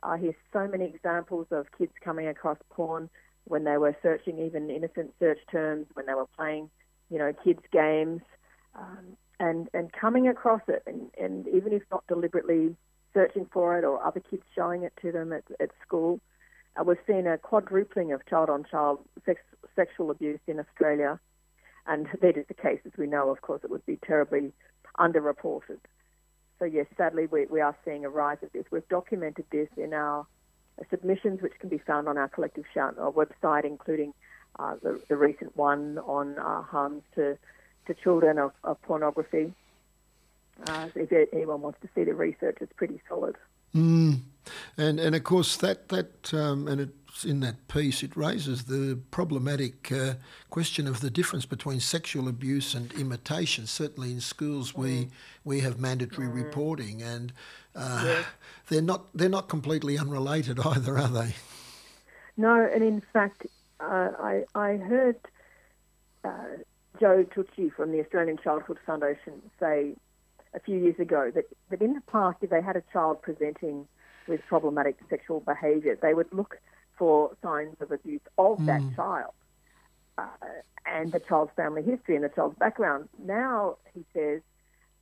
I 0.04 0.18
hear 0.18 0.34
so 0.52 0.68
many 0.68 0.86
examples 0.86 1.48
of 1.52 1.68
kids 1.78 1.94
coming 2.04 2.28
across 2.28 2.58
porn 2.70 3.10
when 3.46 3.64
they 3.64 3.78
were 3.78 3.96
searching 4.04 4.40
even 4.40 4.70
innocent 4.70 5.14
search 5.20 5.40
terms, 5.52 5.88
when 5.94 6.06
they 6.06 6.14
were 6.14 6.28
playing, 6.38 6.70
you 7.10 7.18
know, 7.18 7.34
kids' 7.44 7.64
games. 7.72 8.22
Um, 8.76 9.18
and, 9.40 9.68
and 9.74 9.92
coming 9.92 10.28
across 10.28 10.62
it, 10.68 10.84
and, 10.86 11.10
and 11.20 11.48
even 11.48 11.74
if 11.74 11.82
not 11.92 12.06
deliberately 12.08 12.76
searching 13.14 13.48
for 13.52 13.78
it 13.78 13.84
or 13.84 14.04
other 14.06 14.20
kids 14.20 14.44
showing 14.56 14.84
it 14.84 14.94
to 15.02 15.12
them 15.12 15.34
at, 15.34 15.44
at 15.60 15.72
school, 15.86 16.20
uh, 16.80 16.84
we've 16.84 16.98
seen 17.08 17.28
a 17.28 17.38
quadrupling 17.38 18.12
of 18.14 18.26
child 18.28 18.50
on 18.50 18.64
child 18.70 19.00
sex, 19.26 19.42
sexual 19.76 20.12
abuse 20.12 20.40
in 20.48 20.60
Australia. 20.60 21.20
And 21.88 22.08
that 22.22 22.38
is 22.38 22.46
the 22.48 22.54
case 22.54 22.80
as 22.86 22.92
we 22.98 23.08
know, 23.08 23.30
of 23.30 23.42
course, 23.42 23.62
it 23.64 23.72
would 23.72 23.86
be 23.86 23.98
terribly 24.06 24.54
underreported. 25.00 25.80
So, 26.60 26.66
yes, 26.66 26.86
sadly, 26.96 27.26
we, 27.26 27.48
we 27.48 27.60
are 27.60 27.76
seeing 27.84 28.06
a 28.06 28.10
rise 28.10 28.38
of 28.44 28.52
this. 28.52 28.66
We've 28.72 28.88
documented 28.88 29.46
this 29.52 29.70
in 29.78 29.94
our 29.94 30.28
submissions, 30.92 31.42
which 31.42 31.54
can 31.60 31.70
be 31.70 31.80
found 31.80 32.08
on 32.08 32.18
our 32.18 32.30
Collective 32.30 32.66
Shout 32.74 32.98
our 33.00 33.12
website, 33.12 33.66
including 33.66 34.14
uh, 34.60 34.76
the, 34.82 35.02
the 35.10 35.16
recent 35.18 35.56
one 35.58 35.98
on 36.00 36.38
uh, 36.38 36.62
harms 36.62 37.02
to 37.16 37.38
to 37.88 37.94
children 37.94 38.38
of, 38.38 38.52
of 38.64 38.82
pornography. 38.84 39.54
Uh, 40.68 40.90
if 40.96 41.12
anyone 41.34 41.62
wants 41.62 41.80
to 41.82 41.90
see 41.96 42.04
the 42.04 42.14
research, 42.14 42.58
it's 42.62 42.74
pretty 42.74 43.02
solid. 43.08 43.36
Mm. 43.76 44.22
And 44.78 45.00
and 45.00 45.16
of 45.16 45.24
course 45.24 45.56
that 45.58 45.90
that 45.90 46.34
um, 46.34 46.68
and 46.68 46.82
it's 46.82 47.24
in 47.24 47.40
that 47.42 47.68
piece 47.68 48.04
it 48.04 48.16
raises 48.16 48.66
the 48.66 49.00
problematic 49.12 49.92
uh, 49.92 50.14
question 50.50 50.88
of 50.88 51.02
the 51.02 51.10
difference 51.10 51.46
between 51.46 51.80
sexual 51.80 52.28
abuse 52.28 52.74
and 52.74 52.92
imitation. 52.94 53.68
Certainly 53.68 54.12
in 54.12 54.22
schools 54.22 54.74
mm. 54.74 54.78
we 54.78 55.08
we 55.44 55.60
have 55.62 55.80
mandatory 55.80 56.28
mm. 56.28 56.34
reporting, 56.34 57.02
and 57.02 57.34
uh, 57.76 58.02
yes. 58.06 58.26
they're 58.70 58.82
not 58.82 59.06
they're 59.16 59.30
not 59.30 59.48
completely 59.48 59.98
unrelated 59.98 60.60
either, 60.66 60.98
are 60.98 61.08
they? 61.08 61.36
No, 62.38 62.68
and 62.74 62.84
in 62.84 63.02
fact, 63.14 63.46
uh, 63.80 64.10
I 64.20 64.46
I 64.56 64.78
heard 64.78 65.18
uh, 66.24 66.58
Joe 67.02 67.26
Tucci 67.36 67.74
from 67.74 67.92
the 67.92 68.00
Australian 68.00 68.38
Childhood 68.38 68.78
Foundation 68.86 69.42
say 69.60 69.96
a 70.54 70.60
few 70.60 70.78
years 70.78 71.00
ago 71.00 71.32
that, 71.34 71.46
that 71.72 71.82
in 71.82 71.96
the 71.96 72.02
past, 72.02 72.38
if 72.42 72.52
they 72.52 72.62
had 72.62 72.76
a 72.76 72.84
child 72.94 73.24
presenting 73.24 73.88
with 74.28 74.40
problematic 74.48 74.98
sexual 75.10 75.40
behaviour, 75.40 75.98
they 76.00 76.14
would 76.14 76.32
look 76.32 76.60
for 77.00 77.36
signs 77.42 77.76
of 77.80 77.92
abuse 77.92 78.22
of 78.38 78.60
mm. 78.60 78.68
that 78.68 78.82
child 78.96 79.34
uh, 80.20 80.28
and 80.86 81.12
the 81.12 81.20
child's 81.20 81.52
family 81.56 81.82
history 81.82 82.16
and 82.16 82.24
the 82.24 82.30
child's 82.30 82.58
background. 82.60 83.10
Now, 83.18 83.78
he 83.96 84.06
says, 84.14 84.42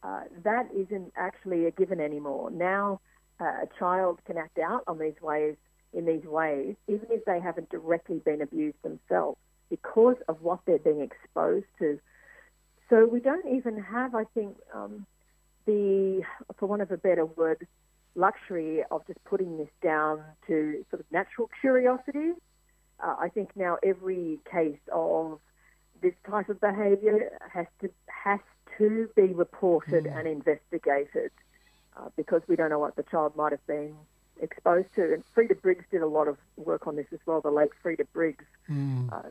uh, 0.02 0.22
that 0.46 0.70
isn't 0.74 1.12
actually 1.18 1.66
a 1.66 1.72
given 1.72 2.00
anymore. 2.00 2.50
Now, 2.50 3.02
uh, 3.42 3.44
a 3.44 3.68
child 3.78 4.20
can 4.26 4.38
act 4.38 4.58
out 4.58 4.86
on 4.88 5.00
these 5.00 5.20
ways 5.22 5.58
in 5.92 6.06
these 6.06 6.24
ways, 6.24 6.76
even 6.88 7.08
if 7.10 7.26
they 7.26 7.42
haven't 7.42 7.70
directly 7.70 8.20
been 8.20 8.42
abused 8.42 8.78
themselves 8.84 9.38
because 9.70 10.16
of 10.28 10.42
what 10.42 10.60
they're 10.66 10.80
being 10.80 11.02
exposed 11.02 11.66
to. 11.80 12.00
So 12.90 13.06
we 13.06 13.20
don't 13.20 13.48
even 13.56 13.82
have, 13.82 14.16
I 14.16 14.24
think, 14.34 14.58
um, 14.74 15.06
the, 15.66 16.24
for 16.58 16.66
want 16.66 16.82
of 16.82 16.92
a 16.92 16.98
better 16.98 17.26
word, 17.26 17.68
luxury 18.16 18.84
of 18.90 19.06
just 19.06 19.24
putting 19.26 19.58
this 19.58 19.70
down 19.84 20.24
to 20.48 20.84
sort 20.90 21.00
of 21.00 21.06
natural 21.12 21.50
curiosity. 21.62 22.32
Uh, 23.00 23.16
I 23.20 23.30
think 23.30 23.52
now 23.56 23.78
every 23.84 24.40
case 24.52 24.80
of 24.92 25.40
this 26.02 26.14
type 26.30 26.50
of 26.50 26.60
behaviour 26.60 27.30
has 27.54 27.68
to 27.82 27.90
has 28.08 28.40
to 28.78 29.10
be 29.16 29.34
reported 29.34 30.06
mm. 30.06 30.18
and 30.18 30.28
investigated 30.28 31.32
uh, 31.98 32.10
because 32.16 32.42
we 32.48 32.56
don't 32.56 32.70
know 32.70 32.80
what 32.80 32.96
the 32.96 33.04
child 33.04 33.36
might 33.36 33.52
have 33.52 33.66
been 33.68 33.96
exposed 34.42 34.88
to. 34.96 35.14
And 35.14 35.24
Freda 35.36 35.62
Briggs 35.62 35.86
did 35.92 36.02
a 36.02 36.08
lot 36.08 36.28
of 36.28 36.38
work 36.58 36.88
on 36.88 36.96
this 36.96 37.08
as 37.12 37.20
well. 37.26 37.42
The 37.42 37.52
late 37.52 37.72
Freda 37.84 38.06
Briggs 38.14 38.46
mm. 38.70 39.12
uh, 39.12 39.30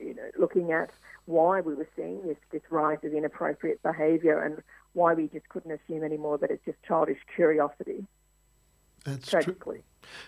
you 0.00 0.14
know, 0.14 0.30
looking 0.38 0.72
at 0.72 0.90
why 1.26 1.60
we 1.60 1.74
were 1.74 1.88
seeing 1.96 2.22
this, 2.26 2.36
this 2.50 2.62
rise 2.70 2.98
of 3.02 3.12
inappropriate 3.12 3.82
behaviour 3.82 4.40
and 4.40 4.62
why 4.92 5.14
we 5.14 5.28
just 5.28 5.48
couldn't 5.48 5.72
assume 5.72 6.02
anymore 6.02 6.38
that 6.38 6.50
it's 6.50 6.64
just 6.64 6.78
childish 6.82 7.18
curiosity. 7.34 8.06
That's 9.04 9.30
tragically. 9.30 9.76
True. 9.76 9.84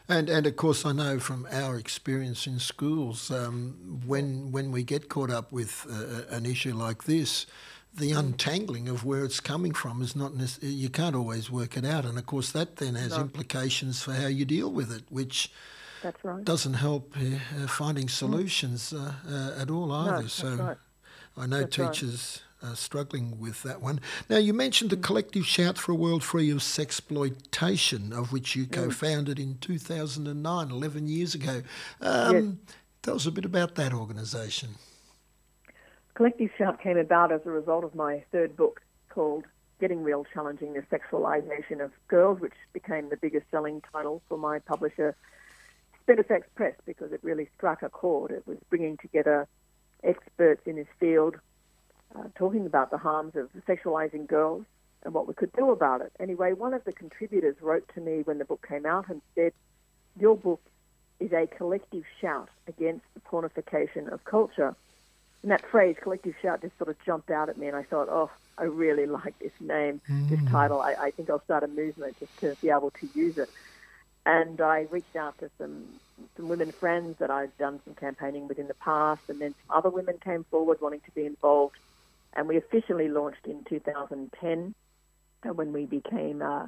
And 0.09 0.29
and 0.29 0.47
of 0.47 0.57
course, 0.57 0.85
I 0.85 0.93
know 0.93 1.19
from 1.19 1.47
our 1.50 1.77
experience 1.77 2.47
in 2.47 2.59
schools, 2.59 3.31
um, 3.31 4.00
when 4.07 4.53
when 4.53 4.73
we 4.73 4.83
get 4.83 5.09
caught 5.09 5.31
up 5.31 5.53
with 5.53 5.87
uh, 5.91 6.35
an 6.35 6.47
issue 6.47 6.75
like 6.75 7.05
this, 7.05 7.47
the 7.95 8.12
untangling 8.12 8.88
of 8.88 9.05
where 9.05 9.25
it's 9.25 9.41
coming 9.41 9.73
from 9.73 10.03
is 10.03 10.15
not 10.15 10.35
necessarily, 10.35 10.77
you 10.77 10.88
can't 10.88 11.17
always 11.17 11.50
work 11.50 11.77
it 11.77 11.85
out, 11.85 12.05
and 12.05 12.19
of 12.19 12.27
course 12.27 12.50
that 12.53 12.77
then 12.77 12.95
has 12.95 13.11
no. 13.11 13.21
implications 13.21 14.03
for 14.03 14.12
how 14.12 14.27
you 14.27 14.45
deal 14.45 14.71
with 14.71 14.93
it, 14.93 15.05
which 15.11 15.53
that's 16.02 16.23
right. 16.25 16.45
Doesn't 16.45 16.75
help 16.75 17.14
uh, 17.17 17.67
finding 17.67 18.09
solutions 18.09 18.93
uh, 18.93 19.14
uh, 19.28 19.61
at 19.61 19.71
all 19.71 19.93
either. 19.93 20.23
No, 20.23 20.26
so 20.28 20.55
right. 20.55 20.76
I 21.37 21.47
know 21.47 21.61
that's 21.61 21.76
teachers 21.76 22.43
right. 22.62 22.73
are 22.73 22.76
struggling 22.76 23.38
with 23.38 23.62
that 23.62 23.81
one. 23.81 24.00
Now, 24.28 24.38
you 24.38 24.52
mentioned 24.52 24.90
the 24.90 24.97
mm. 24.97 25.02
collective 25.02 25.47
shout 25.47 25.78
for 25.78 25.93
a 25.93 25.95
world 25.95 26.23
free 26.23 26.50
of 26.50 26.59
sexploitation, 26.59 28.12
of 28.12 28.33
which 28.33 28.57
you 28.57 28.67
mm. 28.67 28.73
co-founded 28.73 29.38
in 29.38 29.59
2009, 29.59 30.71
11 30.71 31.09
years 31.09 31.35
ago. 31.35 31.62
Um, 32.00 32.35
yes. 32.35 32.75
Tell 33.02 33.14
us 33.14 33.26
a 33.26 33.31
bit 33.31 33.45
about 33.45 33.75
that 33.76 33.95
organisation. 33.95 34.71
Collective 36.14 36.50
Shout 36.59 36.83
came 36.83 36.99
about 36.99 37.31
as 37.31 37.43
a 37.47 37.50
result 37.50 37.85
of 37.85 37.95
my 37.95 38.25
third 38.33 38.57
book 38.57 38.83
called 39.09 39.45
Getting 39.81 40.02
Real 40.02 40.26
Challenging 40.35 40.73
the 40.73 40.83
Sexualisation 40.93 41.81
of 41.81 41.93
Girls, 42.09 42.40
which 42.40 42.55
became 42.73 43.09
the 43.09 43.17
biggest 43.17 43.47
selling 43.52 43.81
title 43.93 44.21
for 44.28 44.37
my 44.37 44.59
publisher, 44.59 45.14
Spinifex 46.09 46.43
Press 46.55 46.75
because 46.87 47.12
it 47.12 47.21
really 47.23 47.49
struck 47.57 47.83
a 47.83 47.88
chord. 47.88 48.31
It 48.31 48.47
was 48.47 48.57
bringing 48.71 48.97
together 48.97 49.47
experts 50.03 50.62
in 50.67 50.77
this 50.77 50.87
field, 50.99 51.37
uh, 52.17 52.25
talking 52.35 52.67
about 52.67 52.91
the 52.91 52.99
harms 52.99 53.35
of 53.37 53.50
sexualizing 53.67 54.27
girls 54.27 54.65
and 55.03 55.12
what 55.12 55.29
we 55.29 55.35
could 55.35 55.53
do 55.53 55.71
about 55.71 56.00
it. 56.00 56.12
Anyway, 56.19 56.53
one 56.53 56.73
of 56.73 56.85
the 56.85 56.93
contributors 56.93 57.57
wrote 57.61 57.88
to 57.95 58.00
me 58.00 58.23
when 58.23 58.38
the 58.38 58.45
book 58.45 58.67
came 58.67 58.87
out 58.87 59.09
and 59.09 59.21
said, 59.35 59.53
Your 60.19 60.37
book 60.37 60.61
is 61.21 61.33
a 61.33 61.47
collective 61.47 62.05
shout 62.21 62.49
against 62.67 63.05
the 63.15 63.21
pornification 63.21 64.11
of 64.11 64.25
culture. 64.25 64.75
And 65.43 65.53
that 65.53 65.65
phrase, 65.71 65.97
collective 66.00 66.35
shout, 66.41 66.62
just 66.62 66.77
sort 66.79 66.91
of 66.91 66.97
jumped 67.05 67.31
out 67.31 67.49
at 67.49 67.59
me, 67.59 67.69
and 67.69 67.77
I 67.77 67.83
thought, 67.85 68.09
oh, 68.09 68.31
I 68.57 68.65
really 68.65 69.07
like 69.21 69.38
this 69.38 69.53
name, 69.61 70.00
mm. 70.09 70.29
this 70.29 70.41
title. 70.50 70.81
I, 70.81 70.95
I 70.95 71.11
think 71.11 71.31
I'll 71.31 71.43
start 71.45 71.62
a 71.65 71.69
movement 71.69 72.19
just 72.19 72.37
to 72.41 72.57
be 72.61 72.71
able 72.71 72.91
to 72.93 73.09
use 73.15 73.38
it. 73.38 73.50
And 74.27 74.61
I 74.61 74.87
reached 74.91 75.17
out 75.17 75.39
to 75.39 75.51
some 75.59 75.85
some 76.37 76.49
women 76.49 76.73
friends 76.73 77.17
that 77.19 77.31
I'd 77.31 77.57
done 77.59 77.81
some 77.85 77.95
campaigning 77.95 78.49
with 78.49 78.59
in 78.59 78.69
the 78.69 78.75
past, 78.75 79.23
and 79.29 79.41
then 79.41 79.55
some 79.67 79.77
other 79.77 79.91
women 79.91 80.19
came 80.23 80.45
forward 80.45 80.81
wanting 80.81 81.01
to 81.01 81.11
be 81.13 81.25
involved. 81.25 81.77
And 82.35 82.47
we 82.49 82.57
officially 82.57 83.09
launched 83.09 83.47
in 83.47 83.65
2010 83.65 84.75
uh, 85.45 85.53
when 85.53 85.73
we 85.73 85.87
became 85.87 86.43
uh, 86.43 86.67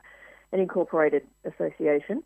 an 0.53 0.61
incorporated 0.61 1.27
association. 1.45 2.23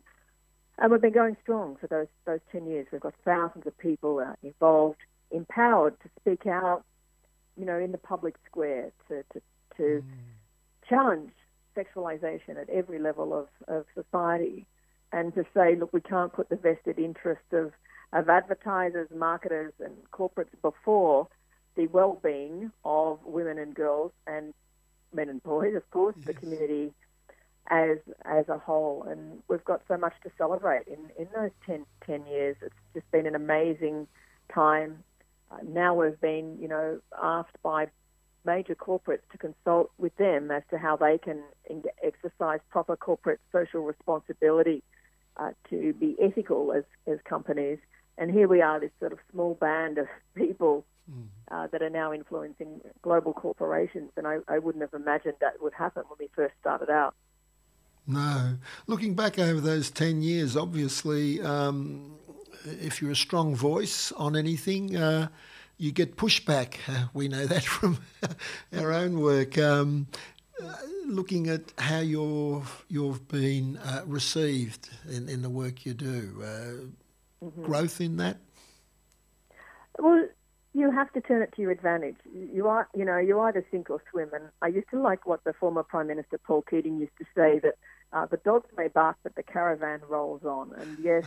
And 0.77 0.91
we've 0.91 1.01
been 1.01 1.13
going 1.13 1.37
strong 1.41 1.77
for 1.77 1.87
those 1.87 2.07
those 2.25 2.41
10 2.51 2.67
years. 2.67 2.87
We've 2.91 3.01
got 3.01 3.13
thousands 3.23 3.65
of 3.65 3.77
people 3.77 4.19
uh, 4.19 4.33
involved, 4.43 4.99
empowered 5.31 5.99
to 6.01 6.09
speak 6.19 6.45
out, 6.47 6.83
you 7.57 7.65
know, 7.65 7.79
in 7.79 7.91
the 7.91 7.97
public 7.97 8.35
square, 8.45 8.91
to, 9.07 9.23
to, 9.33 9.41
to 9.77 9.83
mm. 9.83 10.03
challenge 10.89 11.31
sexualization 11.77 12.57
at 12.59 12.69
every 12.69 12.99
level 12.99 13.33
of, 13.33 13.47
of 13.67 13.85
society 13.93 14.65
and 15.11 15.33
to 15.35 15.45
say, 15.53 15.75
look, 15.75 15.93
we 15.93 16.01
can't 16.01 16.33
put 16.33 16.49
the 16.49 16.55
vested 16.55 16.99
interest 16.99 17.45
of, 17.51 17.71
of 18.13 18.29
advertisers, 18.29 19.09
marketers, 19.15 19.73
and 19.79 19.93
corporates 20.11 20.55
before 20.61 21.27
the 21.75 21.87
well 21.87 22.19
being 22.23 22.71
of 22.83 23.19
women 23.25 23.57
and 23.57 23.75
girls 23.75 24.11
and 24.27 24.53
men 25.13 25.29
and 25.29 25.43
boys, 25.43 25.75
of 25.75 25.89
course, 25.91 26.15
yes. 26.17 26.27
the 26.27 26.33
community 26.33 26.93
as 27.69 27.97
as 28.23 28.47
a 28.49 28.57
whole. 28.57 29.05
And 29.09 29.41
we've 29.47 29.63
got 29.65 29.81
so 29.87 29.97
much 29.97 30.13
to 30.23 30.31
celebrate 30.37 30.87
in, 30.87 31.09
in 31.17 31.27
those 31.35 31.51
10, 31.65 31.85
10 32.05 32.25
years. 32.27 32.55
It's 32.61 32.75
just 32.93 33.09
been 33.11 33.25
an 33.25 33.35
amazing 33.35 34.07
time. 34.53 35.03
Uh, 35.51 35.57
now 35.67 35.93
we've 35.93 36.19
been, 36.19 36.57
you 36.59 36.67
know, 36.67 36.99
asked 37.21 37.57
by 37.63 37.87
major 38.45 38.75
corporates 38.75 39.27
to 39.31 39.37
consult 39.37 39.91
with 39.97 40.15
them 40.17 40.51
as 40.51 40.61
to 40.69 40.77
how 40.77 40.95
they 40.95 41.17
can 41.17 41.41
exercise 42.03 42.59
proper 42.69 42.95
corporate 42.95 43.39
social 43.51 43.81
responsibility 43.81 44.83
uh, 45.37 45.51
to 45.69 45.93
be 45.93 46.15
ethical 46.21 46.73
as, 46.73 46.83
as 47.07 47.19
companies. 47.27 47.79
And 48.17 48.31
here 48.31 48.47
we 48.47 48.61
are, 48.61 48.79
this 48.79 48.91
sort 48.99 49.11
of 49.11 49.19
small 49.31 49.55
band 49.55 49.97
of 49.97 50.07
people 50.35 50.85
mm. 51.11 51.25
uh, 51.51 51.67
that 51.67 51.81
are 51.81 51.89
now 51.89 52.13
influencing 52.13 52.81
global 53.01 53.33
corporations. 53.33 54.11
And 54.17 54.27
I, 54.27 54.37
I 54.47 54.59
wouldn't 54.59 54.81
have 54.81 54.93
imagined 54.93 55.35
that 55.41 55.61
would 55.61 55.73
happen 55.73 56.03
when 56.07 56.17
we 56.19 56.29
first 56.35 56.53
started 56.59 56.89
out. 56.89 57.15
No. 58.07 58.57
Looking 58.87 59.15
back 59.15 59.39
over 59.39 59.59
those 59.59 59.89
10 59.89 60.21
years, 60.21 60.55
obviously, 60.55 61.41
um, 61.41 62.17
if 62.65 63.01
you're 63.01 63.11
a 63.11 63.15
strong 63.15 63.55
voice 63.55 64.11
on 64.13 64.35
anything, 64.35 64.95
uh, 64.95 65.27
you 65.77 65.91
get 65.91 66.15
pushback. 66.15 66.75
Uh, 66.87 67.07
we 67.13 67.27
know 67.27 67.45
that 67.45 67.63
from 67.63 67.99
our 68.77 68.91
own 68.91 69.19
work. 69.19 69.57
Um, 69.57 70.07
looking 71.05 71.47
at 71.49 71.73
how 71.77 71.99
you're, 71.99 72.63
you've 72.87 73.27
been 73.27 73.77
uh, 73.77 74.03
received 74.05 74.89
in, 75.09 75.29
in 75.29 75.41
the 75.41 75.49
work 75.49 75.85
you 75.85 75.93
do, 75.93 76.43
uh, 76.43 77.45
mm-hmm. 77.45 77.63
growth 77.63 78.01
in 78.01 78.17
that? 78.17 78.37
Well, 79.99 80.27
you 80.73 80.91
have 80.91 81.11
to 81.13 81.21
turn 81.21 81.41
it 81.41 81.53
to 81.55 81.61
your 81.61 81.71
advantage. 81.71 82.17
You 82.33 82.67
are, 82.67 82.89
you 82.93 83.05
know, 83.05 83.17
you 83.17 83.39
either 83.39 83.65
sink 83.71 83.89
or 83.89 84.01
swim. 84.11 84.29
And 84.33 84.49
I 84.61 84.67
used 84.67 84.89
to 84.91 84.99
like 84.99 85.25
what 85.25 85.43
the 85.45 85.53
former 85.53 85.83
Prime 85.83 86.07
Minister 86.07 86.37
Paul 86.37 86.63
Keating 86.69 86.99
used 86.99 87.17
to 87.17 87.25
say 87.33 87.59
that 87.59 87.75
uh, 88.11 88.25
the 88.25 88.37
dogs 88.37 88.69
may 88.77 88.89
bark, 88.89 89.17
but 89.23 89.35
the 89.35 89.43
caravan 89.43 90.01
rolls 90.09 90.43
on. 90.43 90.73
And 90.77 90.97
yes, 91.01 91.25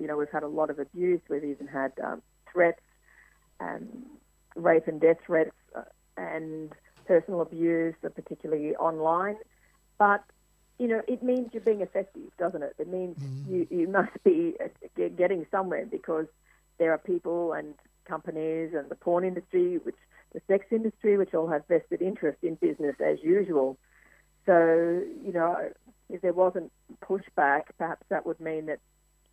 you 0.00 0.06
know, 0.08 0.16
we've 0.16 0.30
had 0.30 0.42
a 0.42 0.48
lot 0.48 0.70
of 0.70 0.78
abuse. 0.78 1.20
We've 1.28 1.44
even 1.44 1.68
had 1.68 1.92
um, 2.02 2.22
threats 2.52 2.80
and 3.60 4.04
rape 4.56 4.88
and 4.88 5.00
death 5.00 5.18
threats 5.24 5.54
uh, 5.76 5.82
and 6.16 6.72
personal 7.08 7.40
abuse, 7.40 7.94
particularly 8.02 8.76
online. 8.76 9.36
But 9.98 10.22
you 10.78 10.86
know, 10.86 11.02
it 11.08 11.22
means 11.24 11.48
you're 11.52 11.60
being 11.62 11.80
effective, 11.80 12.30
doesn't 12.38 12.62
it? 12.62 12.74
It 12.78 12.88
means 12.88 13.16
mm-hmm. 13.18 13.52
you, 13.52 13.66
you 13.70 13.88
must 13.88 14.12
be 14.22 14.54
uh, 14.64 15.08
getting 15.16 15.44
somewhere 15.50 15.86
because 15.86 16.26
there 16.78 16.92
are 16.92 16.98
people 16.98 17.52
and 17.52 17.74
companies 18.04 18.74
and 18.74 18.88
the 18.88 18.94
porn 18.94 19.24
industry, 19.24 19.78
which 19.78 19.96
the 20.32 20.40
sex 20.46 20.66
industry, 20.70 21.16
which 21.16 21.34
all 21.34 21.48
have 21.48 21.66
vested 21.66 22.00
interest 22.00 22.38
in 22.42 22.54
business 22.54 22.94
as 23.04 23.18
usual. 23.22 23.76
So, 24.46 25.02
you 25.24 25.32
know, 25.32 25.56
if 26.08 26.20
there 26.20 26.32
wasn't 26.32 26.70
pushback, 27.02 27.62
perhaps 27.76 28.06
that 28.08 28.24
would 28.24 28.38
mean 28.38 28.66
that 28.66 28.78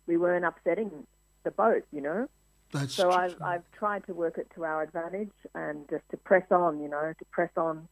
we 0.06 0.16
weren't 0.16 0.44
upsetting 0.44 1.06
the 1.44 1.50
boat, 1.52 1.84
you 1.92 2.00
know? 2.00 2.28
That's 2.72 2.94
so 2.94 3.10
I've, 3.10 3.40
I've 3.40 3.62
tried 3.72 4.06
to 4.06 4.14
work 4.14 4.38
it 4.38 4.48
to 4.54 4.64
our 4.64 4.82
advantage 4.82 5.32
and 5.54 5.88
just 5.88 6.02
to 6.10 6.16
press 6.16 6.44
on, 6.50 6.80
you 6.80 6.88
know, 6.88 7.12
to 7.18 7.24
press 7.26 7.50
on 7.56 7.88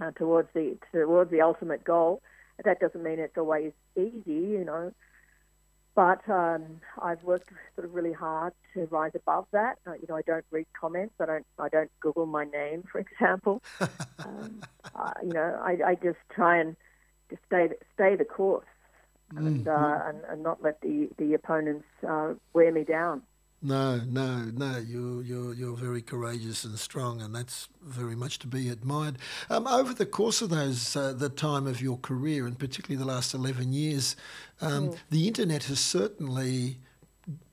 uh, 0.00 0.10
towards 0.12 0.48
the 0.54 0.76
towards 0.92 1.30
the 1.30 1.40
ultimate 1.40 1.84
goal. 1.84 2.22
That 2.64 2.80
doesn't 2.80 3.02
mean 3.02 3.18
it's 3.18 3.36
always 3.36 3.72
easy, 3.96 4.22
you 4.26 4.64
know, 4.64 4.92
but 5.96 6.28
um, 6.28 6.80
I've 7.00 7.22
worked 7.24 7.48
sort 7.74 7.86
of 7.86 7.94
really 7.94 8.12
hard 8.12 8.52
to 8.74 8.86
rise 8.86 9.12
above 9.14 9.46
that. 9.52 9.78
Uh, 9.86 9.94
you 9.94 10.06
know, 10.08 10.16
I 10.16 10.22
don't 10.22 10.44
read 10.50 10.66
comments. 10.78 11.14
I 11.18 11.24
don't. 11.26 11.46
I 11.58 11.68
don't 11.70 11.90
Google 12.00 12.26
my 12.26 12.44
name, 12.44 12.84
for 12.92 12.98
example. 12.98 13.62
um, 14.18 14.60
uh, 14.94 15.12
you 15.22 15.32
know, 15.32 15.58
I, 15.62 15.78
I 15.84 15.94
just 15.94 16.18
try 16.30 16.58
and 16.58 16.76
just 17.30 17.42
stay 17.46 17.70
stay 17.94 18.14
the 18.14 18.24
course 18.24 18.66
and, 19.34 19.64
mm-hmm. 19.64 19.68
uh, 19.68 20.08
and, 20.08 20.18
and 20.28 20.42
not 20.42 20.62
let 20.62 20.80
the 20.82 21.08
the 21.16 21.32
opponents 21.34 21.86
uh, 22.06 22.34
wear 22.52 22.70
me 22.70 22.84
down. 22.84 23.22
No, 23.62 24.00
no, 24.06 24.50
no. 24.54 24.78
You're 24.78 25.22
you're 25.22 25.54
you're 25.54 25.76
very 25.76 26.02
courageous 26.02 26.64
and 26.64 26.78
strong, 26.78 27.22
and 27.22 27.34
that's 27.34 27.68
very 27.82 28.14
much 28.14 28.38
to 28.40 28.46
be 28.46 28.68
admired. 28.68 29.16
Um, 29.48 29.66
over 29.66 29.94
the 29.94 30.06
course 30.06 30.42
of 30.42 30.50
those 30.50 30.94
uh, 30.94 31.14
the 31.14 31.30
time 31.30 31.66
of 31.66 31.80
your 31.80 31.98
career, 31.98 32.46
and 32.46 32.58
particularly 32.58 33.02
the 33.02 33.10
last 33.10 33.34
eleven 33.34 33.72
years, 33.72 34.14
um, 34.60 34.90
mm. 34.90 34.98
the 35.10 35.26
internet 35.26 35.64
has 35.64 35.80
certainly 35.80 36.78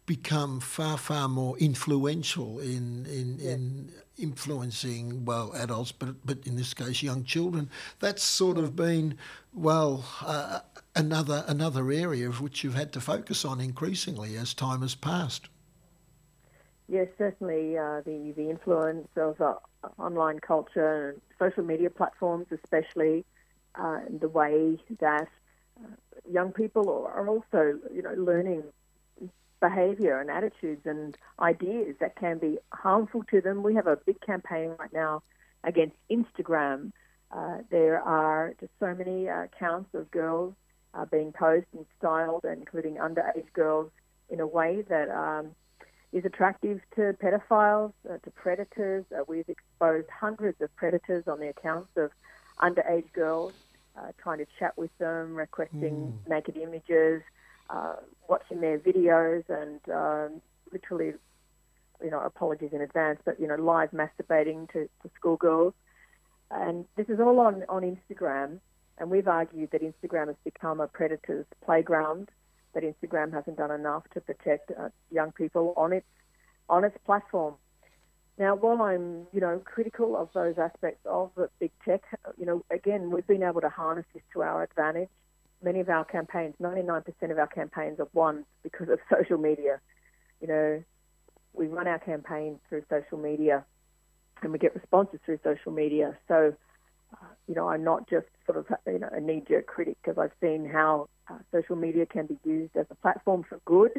become 0.05 0.59
far 0.59 0.97
far 0.97 1.29
more 1.29 1.57
influential 1.57 2.59
in 2.59 3.05
in, 3.05 3.37
yeah. 3.39 3.51
in 3.51 3.91
influencing 4.17 5.23
well 5.23 5.53
adults, 5.55 5.93
but 5.93 6.25
but 6.25 6.45
in 6.45 6.57
this 6.57 6.73
case 6.73 7.01
young 7.01 7.23
children. 7.23 7.69
That's 7.99 8.23
sort 8.23 8.57
of 8.57 8.75
been 8.75 9.17
well. 9.53 10.05
Uh, 10.21 10.59
another 10.95 11.43
another 11.47 11.91
area 11.91 12.27
of 12.27 12.41
which 12.41 12.63
you've 12.63 12.75
had 12.75 12.91
to 12.93 13.01
focus 13.01 13.45
on 13.45 13.59
increasingly 13.59 14.37
as 14.37 14.53
time 14.53 14.81
has 14.81 14.95
passed. 14.95 15.47
Yes, 16.93 17.07
certainly 17.17 17.75
uh, 17.75 18.01
the 18.05 18.33
the 18.37 18.51
influence 18.51 19.07
of 19.17 19.41
uh, 19.41 19.55
online 19.97 20.39
culture 20.39 21.09
and 21.09 21.21
social 21.39 21.63
media 21.63 21.89
platforms, 21.89 22.45
especially 22.51 23.25
uh, 23.73 24.01
the 24.21 24.29
way 24.29 24.77
that 24.99 25.27
uh, 25.83 25.87
young 26.29 26.51
people 26.51 26.87
are 27.07 27.27
also, 27.27 27.79
you 27.91 28.03
know, 28.03 28.13
learning 28.15 28.63
behaviour 29.59 30.19
and 30.19 30.29
attitudes 30.29 30.85
and 30.85 31.17
ideas 31.39 31.95
that 31.99 32.15
can 32.15 32.37
be 32.37 32.59
harmful 32.71 33.23
to 33.31 33.41
them. 33.41 33.63
We 33.63 33.73
have 33.73 33.87
a 33.87 33.97
big 34.05 34.21
campaign 34.21 34.75
right 34.77 34.93
now 34.93 35.23
against 35.63 35.97
Instagram. 36.11 36.91
Uh, 37.31 37.57
there 37.71 38.01
are 38.03 38.53
just 38.59 38.73
so 38.79 38.93
many 38.93 39.29
uh, 39.29 39.45
accounts 39.45 39.89
of 39.95 40.11
girls 40.11 40.53
being 41.11 41.31
posed 41.33 41.65
and 41.73 41.87
styled, 41.97 42.45
including 42.45 42.97
underage 42.97 43.51
girls, 43.53 43.89
in 44.29 44.39
a 44.39 44.45
way 44.45 44.83
that 44.89 45.09
um, 45.09 45.55
is 46.13 46.23
attractive 46.25 46.79
to 46.95 47.15
pedophiles, 47.21 47.91
uh, 48.09 48.17
to 48.23 48.31
predators. 48.31 49.03
Uh, 49.11 49.23
we've 49.27 49.49
exposed 49.49 50.07
hundreds 50.09 50.61
of 50.61 50.73
predators 50.75 51.27
on 51.27 51.39
the 51.39 51.49
accounts 51.49 51.89
of 51.97 52.11
underage 52.61 53.11
girls, 53.13 53.53
uh, 53.97 54.11
trying 54.21 54.37
to 54.37 54.45
chat 54.59 54.77
with 54.77 54.95
them, 54.99 55.35
requesting 55.35 56.13
mm. 56.13 56.29
naked 56.29 56.55
images, 56.55 57.23
uh, 57.71 57.95
watching 58.29 58.61
their 58.61 58.77
videos, 58.77 59.43
and 59.49 59.79
um, 59.91 60.41
literally, 60.71 61.13
you 62.03 62.11
know, 62.11 62.19
apologies 62.19 62.69
in 62.73 62.81
advance, 62.81 63.19
but 63.25 63.39
you 63.39 63.47
know, 63.47 63.55
live 63.55 63.89
masturbating 63.89 64.71
to, 64.71 64.87
to 65.01 65.09
schoolgirls. 65.15 65.73
And 66.51 66.85
this 66.95 67.09
is 67.09 67.19
all 67.19 67.39
on, 67.39 67.63
on 67.69 67.81
Instagram. 67.81 68.59
And 68.99 69.09
we've 69.09 69.27
argued 69.27 69.71
that 69.71 69.81
Instagram 69.81 70.27
has 70.27 70.35
become 70.43 70.79
a 70.79 70.87
predator's 70.87 71.47
playground 71.65 72.29
that 72.73 72.83
Instagram 72.83 73.33
hasn't 73.33 73.57
done 73.57 73.71
enough 73.71 74.03
to 74.13 74.21
protect 74.21 74.71
uh, 74.71 74.89
young 75.11 75.31
people 75.31 75.73
on 75.77 75.93
its 75.93 76.05
on 76.69 76.83
its 76.83 76.97
platform. 77.05 77.55
Now, 78.37 78.55
while 78.55 78.81
I'm, 78.81 79.27
you 79.31 79.39
know, 79.41 79.61
critical 79.63 80.17
of 80.17 80.29
those 80.33 80.57
aspects 80.57 81.05
of 81.05 81.29
big 81.59 81.71
tech, 81.85 82.01
you 82.37 82.45
know, 82.45 82.63
again, 82.71 83.11
we've 83.11 83.27
been 83.27 83.43
able 83.43 83.61
to 83.61 83.69
harness 83.69 84.05
this 84.13 84.23
to 84.33 84.41
our 84.41 84.63
advantage. 84.63 85.09
Many 85.61 85.81
of 85.81 85.89
our 85.89 86.03
campaigns, 86.03 86.55
99% 86.61 87.05
of 87.29 87.37
our 87.37 87.47
campaigns 87.47 87.99
have 87.99 88.07
won 88.13 88.45
because 88.63 88.89
of 88.89 88.99
social 89.15 89.37
media. 89.37 89.79
You 90.41 90.47
know, 90.47 90.83
we 91.53 91.67
run 91.67 91.87
our 91.87 91.99
campaigns 91.99 92.59
through 92.69 92.83
social 92.89 93.19
media 93.19 93.63
and 94.41 94.51
we 94.51 94.57
get 94.57 94.75
responses 94.75 95.19
through 95.25 95.39
social 95.43 95.71
media. 95.71 96.17
So, 96.27 96.53
uh, 97.13 97.25
you 97.47 97.55
know, 97.55 97.69
I'm 97.69 97.83
not 97.83 98.09
just 98.09 98.27
sort 98.45 98.57
of, 98.57 98.65
you 98.87 98.99
know, 98.99 99.09
a 99.11 99.19
knee-jerk 99.19 99.67
critic 99.67 99.97
because 100.03 100.17
I've 100.17 100.31
seen 100.41 100.67
how 100.67 101.09
uh, 101.29 101.37
social 101.51 101.75
media 101.75 102.05
can 102.05 102.25
be 102.25 102.37
used 102.43 102.75
as 102.75 102.85
a 102.89 102.95
platform 102.95 103.43
for 103.47 103.59
good, 103.65 103.91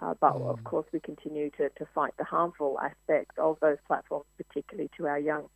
uh, 0.00 0.14
but 0.20 0.34
mm. 0.34 0.48
of 0.48 0.64
course 0.64 0.86
we 0.92 1.00
continue 1.00 1.50
to, 1.50 1.68
to 1.70 1.86
fight 1.94 2.14
the 2.18 2.24
harmful 2.24 2.78
aspects 2.82 3.34
of 3.38 3.58
those 3.60 3.78
platforms, 3.86 4.26
particularly 4.36 4.90
to 4.96 5.06
our 5.06 5.18
young. 5.18 5.48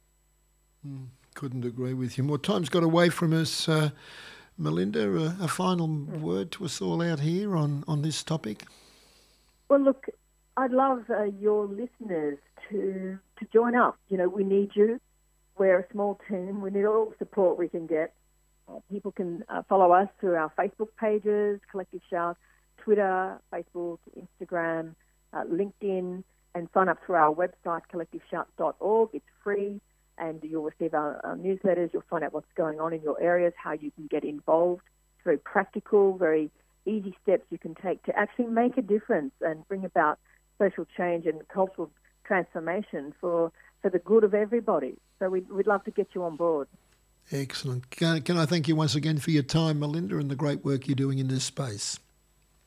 Mm. 0.86 1.06
Couldn't 1.34 1.64
agree 1.64 1.94
with 1.94 2.18
you 2.18 2.24
more. 2.24 2.38
Time's 2.38 2.68
got 2.68 2.82
away 2.82 3.08
from 3.08 3.32
us. 3.32 3.68
Uh, 3.68 3.90
Melinda, 4.58 5.10
a, 5.16 5.44
a 5.44 5.48
final 5.48 5.88
mm. 5.88 6.20
word 6.20 6.50
to 6.52 6.64
us 6.64 6.80
all 6.82 7.02
out 7.02 7.20
here 7.20 7.56
on, 7.56 7.84
on 7.88 8.02
this 8.02 8.22
topic? 8.22 8.64
Well, 9.68 9.80
look, 9.80 10.06
I'd 10.56 10.72
love 10.72 11.04
uh, 11.08 11.24
your 11.24 11.66
listeners 11.66 12.38
to 12.68 13.18
to 13.38 13.46
join 13.52 13.74
up. 13.74 13.98
You 14.08 14.18
know, 14.18 14.28
we 14.28 14.44
need 14.44 14.70
you. 14.74 15.00
We're 15.62 15.78
a 15.78 15.92
small 15.92 16.18
team. 16.28 16.60
We 16.60 16.72
need 16.72 16.86
all 16.86 17.10
the 17.10 17.14
support 17.20 17.56
we 17.56 17.68
can 17.68 17.86
get. 17.86 18.12
Uh, 18.68 18.80
people 18.90 19.12
can 19.12 19.44
uh, 19.48 19.62
follow 19.68 19.92
us 19.92 20.08
through 20.18 20.34
our 20.34 20.52
Facebook 20.58 20.88
pages, 20.98 21.60
Collective 21.70 22.00
Shout, 22.10 22.36
Twitter, 22.78 23.40
Facebook, 23.54 23.98
Instagram, 24.18 24.96
uh, 25.32 25.44
LinkedIn, 25.44 26.24
and 26.56 26.68
sign 26.74 26.88
up 26.88 26.98
through 27.06 27.14
our 27.14 27.32
website, 27.32 27.82
collectiveshout.org. 27.94 29.10
It's 29.12 29.24
free, 29.44 29.80
and 30.18 30.42
you'll 30.42 30.64
receive 30.64 30.94
our, 30.94 31.24
our, 31.24 31.36
newsletters. 31.36 31.92
You'll 31.92 32.02
find 32.10 32.24
out 32.24 32.32
what's 32.32 32.52
going 32.56 32.80
on 32.80 32.92
in 32.92 33.00
your 33.00 33.22
areas, 33.22 33.52
how 33.56 33.70
you 33.70 33.92
can 33.92 34.08
get 34.08 34.24
involved. 34.24 34.82
It's 35.14 35.22
very 35.22 35.38
practical, 35.38 36.18
very 36.18 36.50
easy 36.86 37.16
steps 37.22 37.44
you 37.50 37.58
can 37.58 37.76
take 37.76 38.02
to 38.06 38.18
actually 38.18 38.46
make 38.46 38.78
a 38.78 38.82
difference 38.82 39.32
and 39.40 39.64
bring 39.68 39.84
about 39.84 40.18
social 40.58 40.86
change 40.96 41.24
and 41.26 41.46
cultural 41.46 41.88
transformation 42.24 43.14
for, 43.20 43.52
for 43.82 43.90
the 43.90 43.98
good 43.98 44.24
of 44.24 44.32
everybody. 44.32 44.96
So 45.18 45.28
we'd, 45.28 45.50
we'd 45.50 45.66
love 45.66 45.84
to 45.84 45.90
get 45.90 46.08
you 46.14 46.24
on 46.24 46.36
board. 46.36 46.68
Excellent. 47.30 47.90
Can, 47.90 48.22
can 48.22 48.38
I 48.38 48.46
thank 48.46 48.68
you 48.68 48.76
once 48.76 48.94
again 48.94 49.18
for 49.18 49.30
your 49.30 49.42
time, 49.42 49.80
Melinda, 49.80 50.18
and 50.18 50.30
the 50.30 50.36
great 50.36 50.64
work 50.64 50.86
you're 50.86 50.94
doing 50.94 51.18
in 51.18 51.28
this 51.28 51.44
space? 51.44 51.98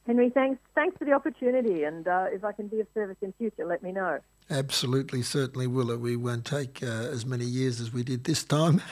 Henry, 0.06 0.30
thanks 0.30 0.62
thanks 0.76 0.96
for 1.00 1.06
the 1.06 1.14
opportunity, 1.14 1.84
and 1.84 2.08
uh, 2.08 2.26
if 2.32 2.44
I 2.44 2.52
can 2.52 2.68
be 2.68 2.80
of 2.80 2.88
service 2.94 3.18
in 3.22 3.34
future, 3.40 3.66
let 3.66 3.82
me 3.82 3.92
know. 3.92 4.20
Absolutely, 4.52 5.24
certainly 5.24 5.66
will. 5.66 5.98
We 5.98 6.16
won't 6.16 6.46
take 6.46 6.84
uh, 6.84 6.86
as 6.86 7.26
many 7.26 7.46
years 7.46 7.82
as 7.82 7.92
we 7.92 8.04
did 8.04 8.26
this 8.26 8.44
time. 8.44 8.84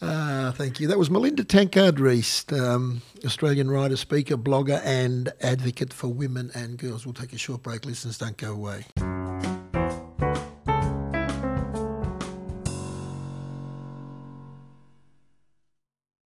uh, 0.00 0.50
thank 0.52 0.80
you. 0.80 0.88
That 0.88 0.98
was 0.98 1.10
Melinda 1.10 1.44
Tankard 1.44 2.00
Reist, 2.00 2.52
um, 2.58 3.02
Australian 3.24 3.70
writer, 3.70 3.96
speaker, 3.96 4.36
blogger, 4.36 4.80
and 4.84 5.32
advocate 5.40 5.92
for 5.92 6.08
women 6.08 6.50
and 6.56 6.76
girls. 6.76 7.06
We'll 7.06 7.14
take 7.14 7.32
a 7.32 7.38
short 7.38 7.62
break. 7.62 7.86
Listeners, 7.86 8.18
don't 8.18 8.36
go 8.36 8.52
away. 8.52 8.86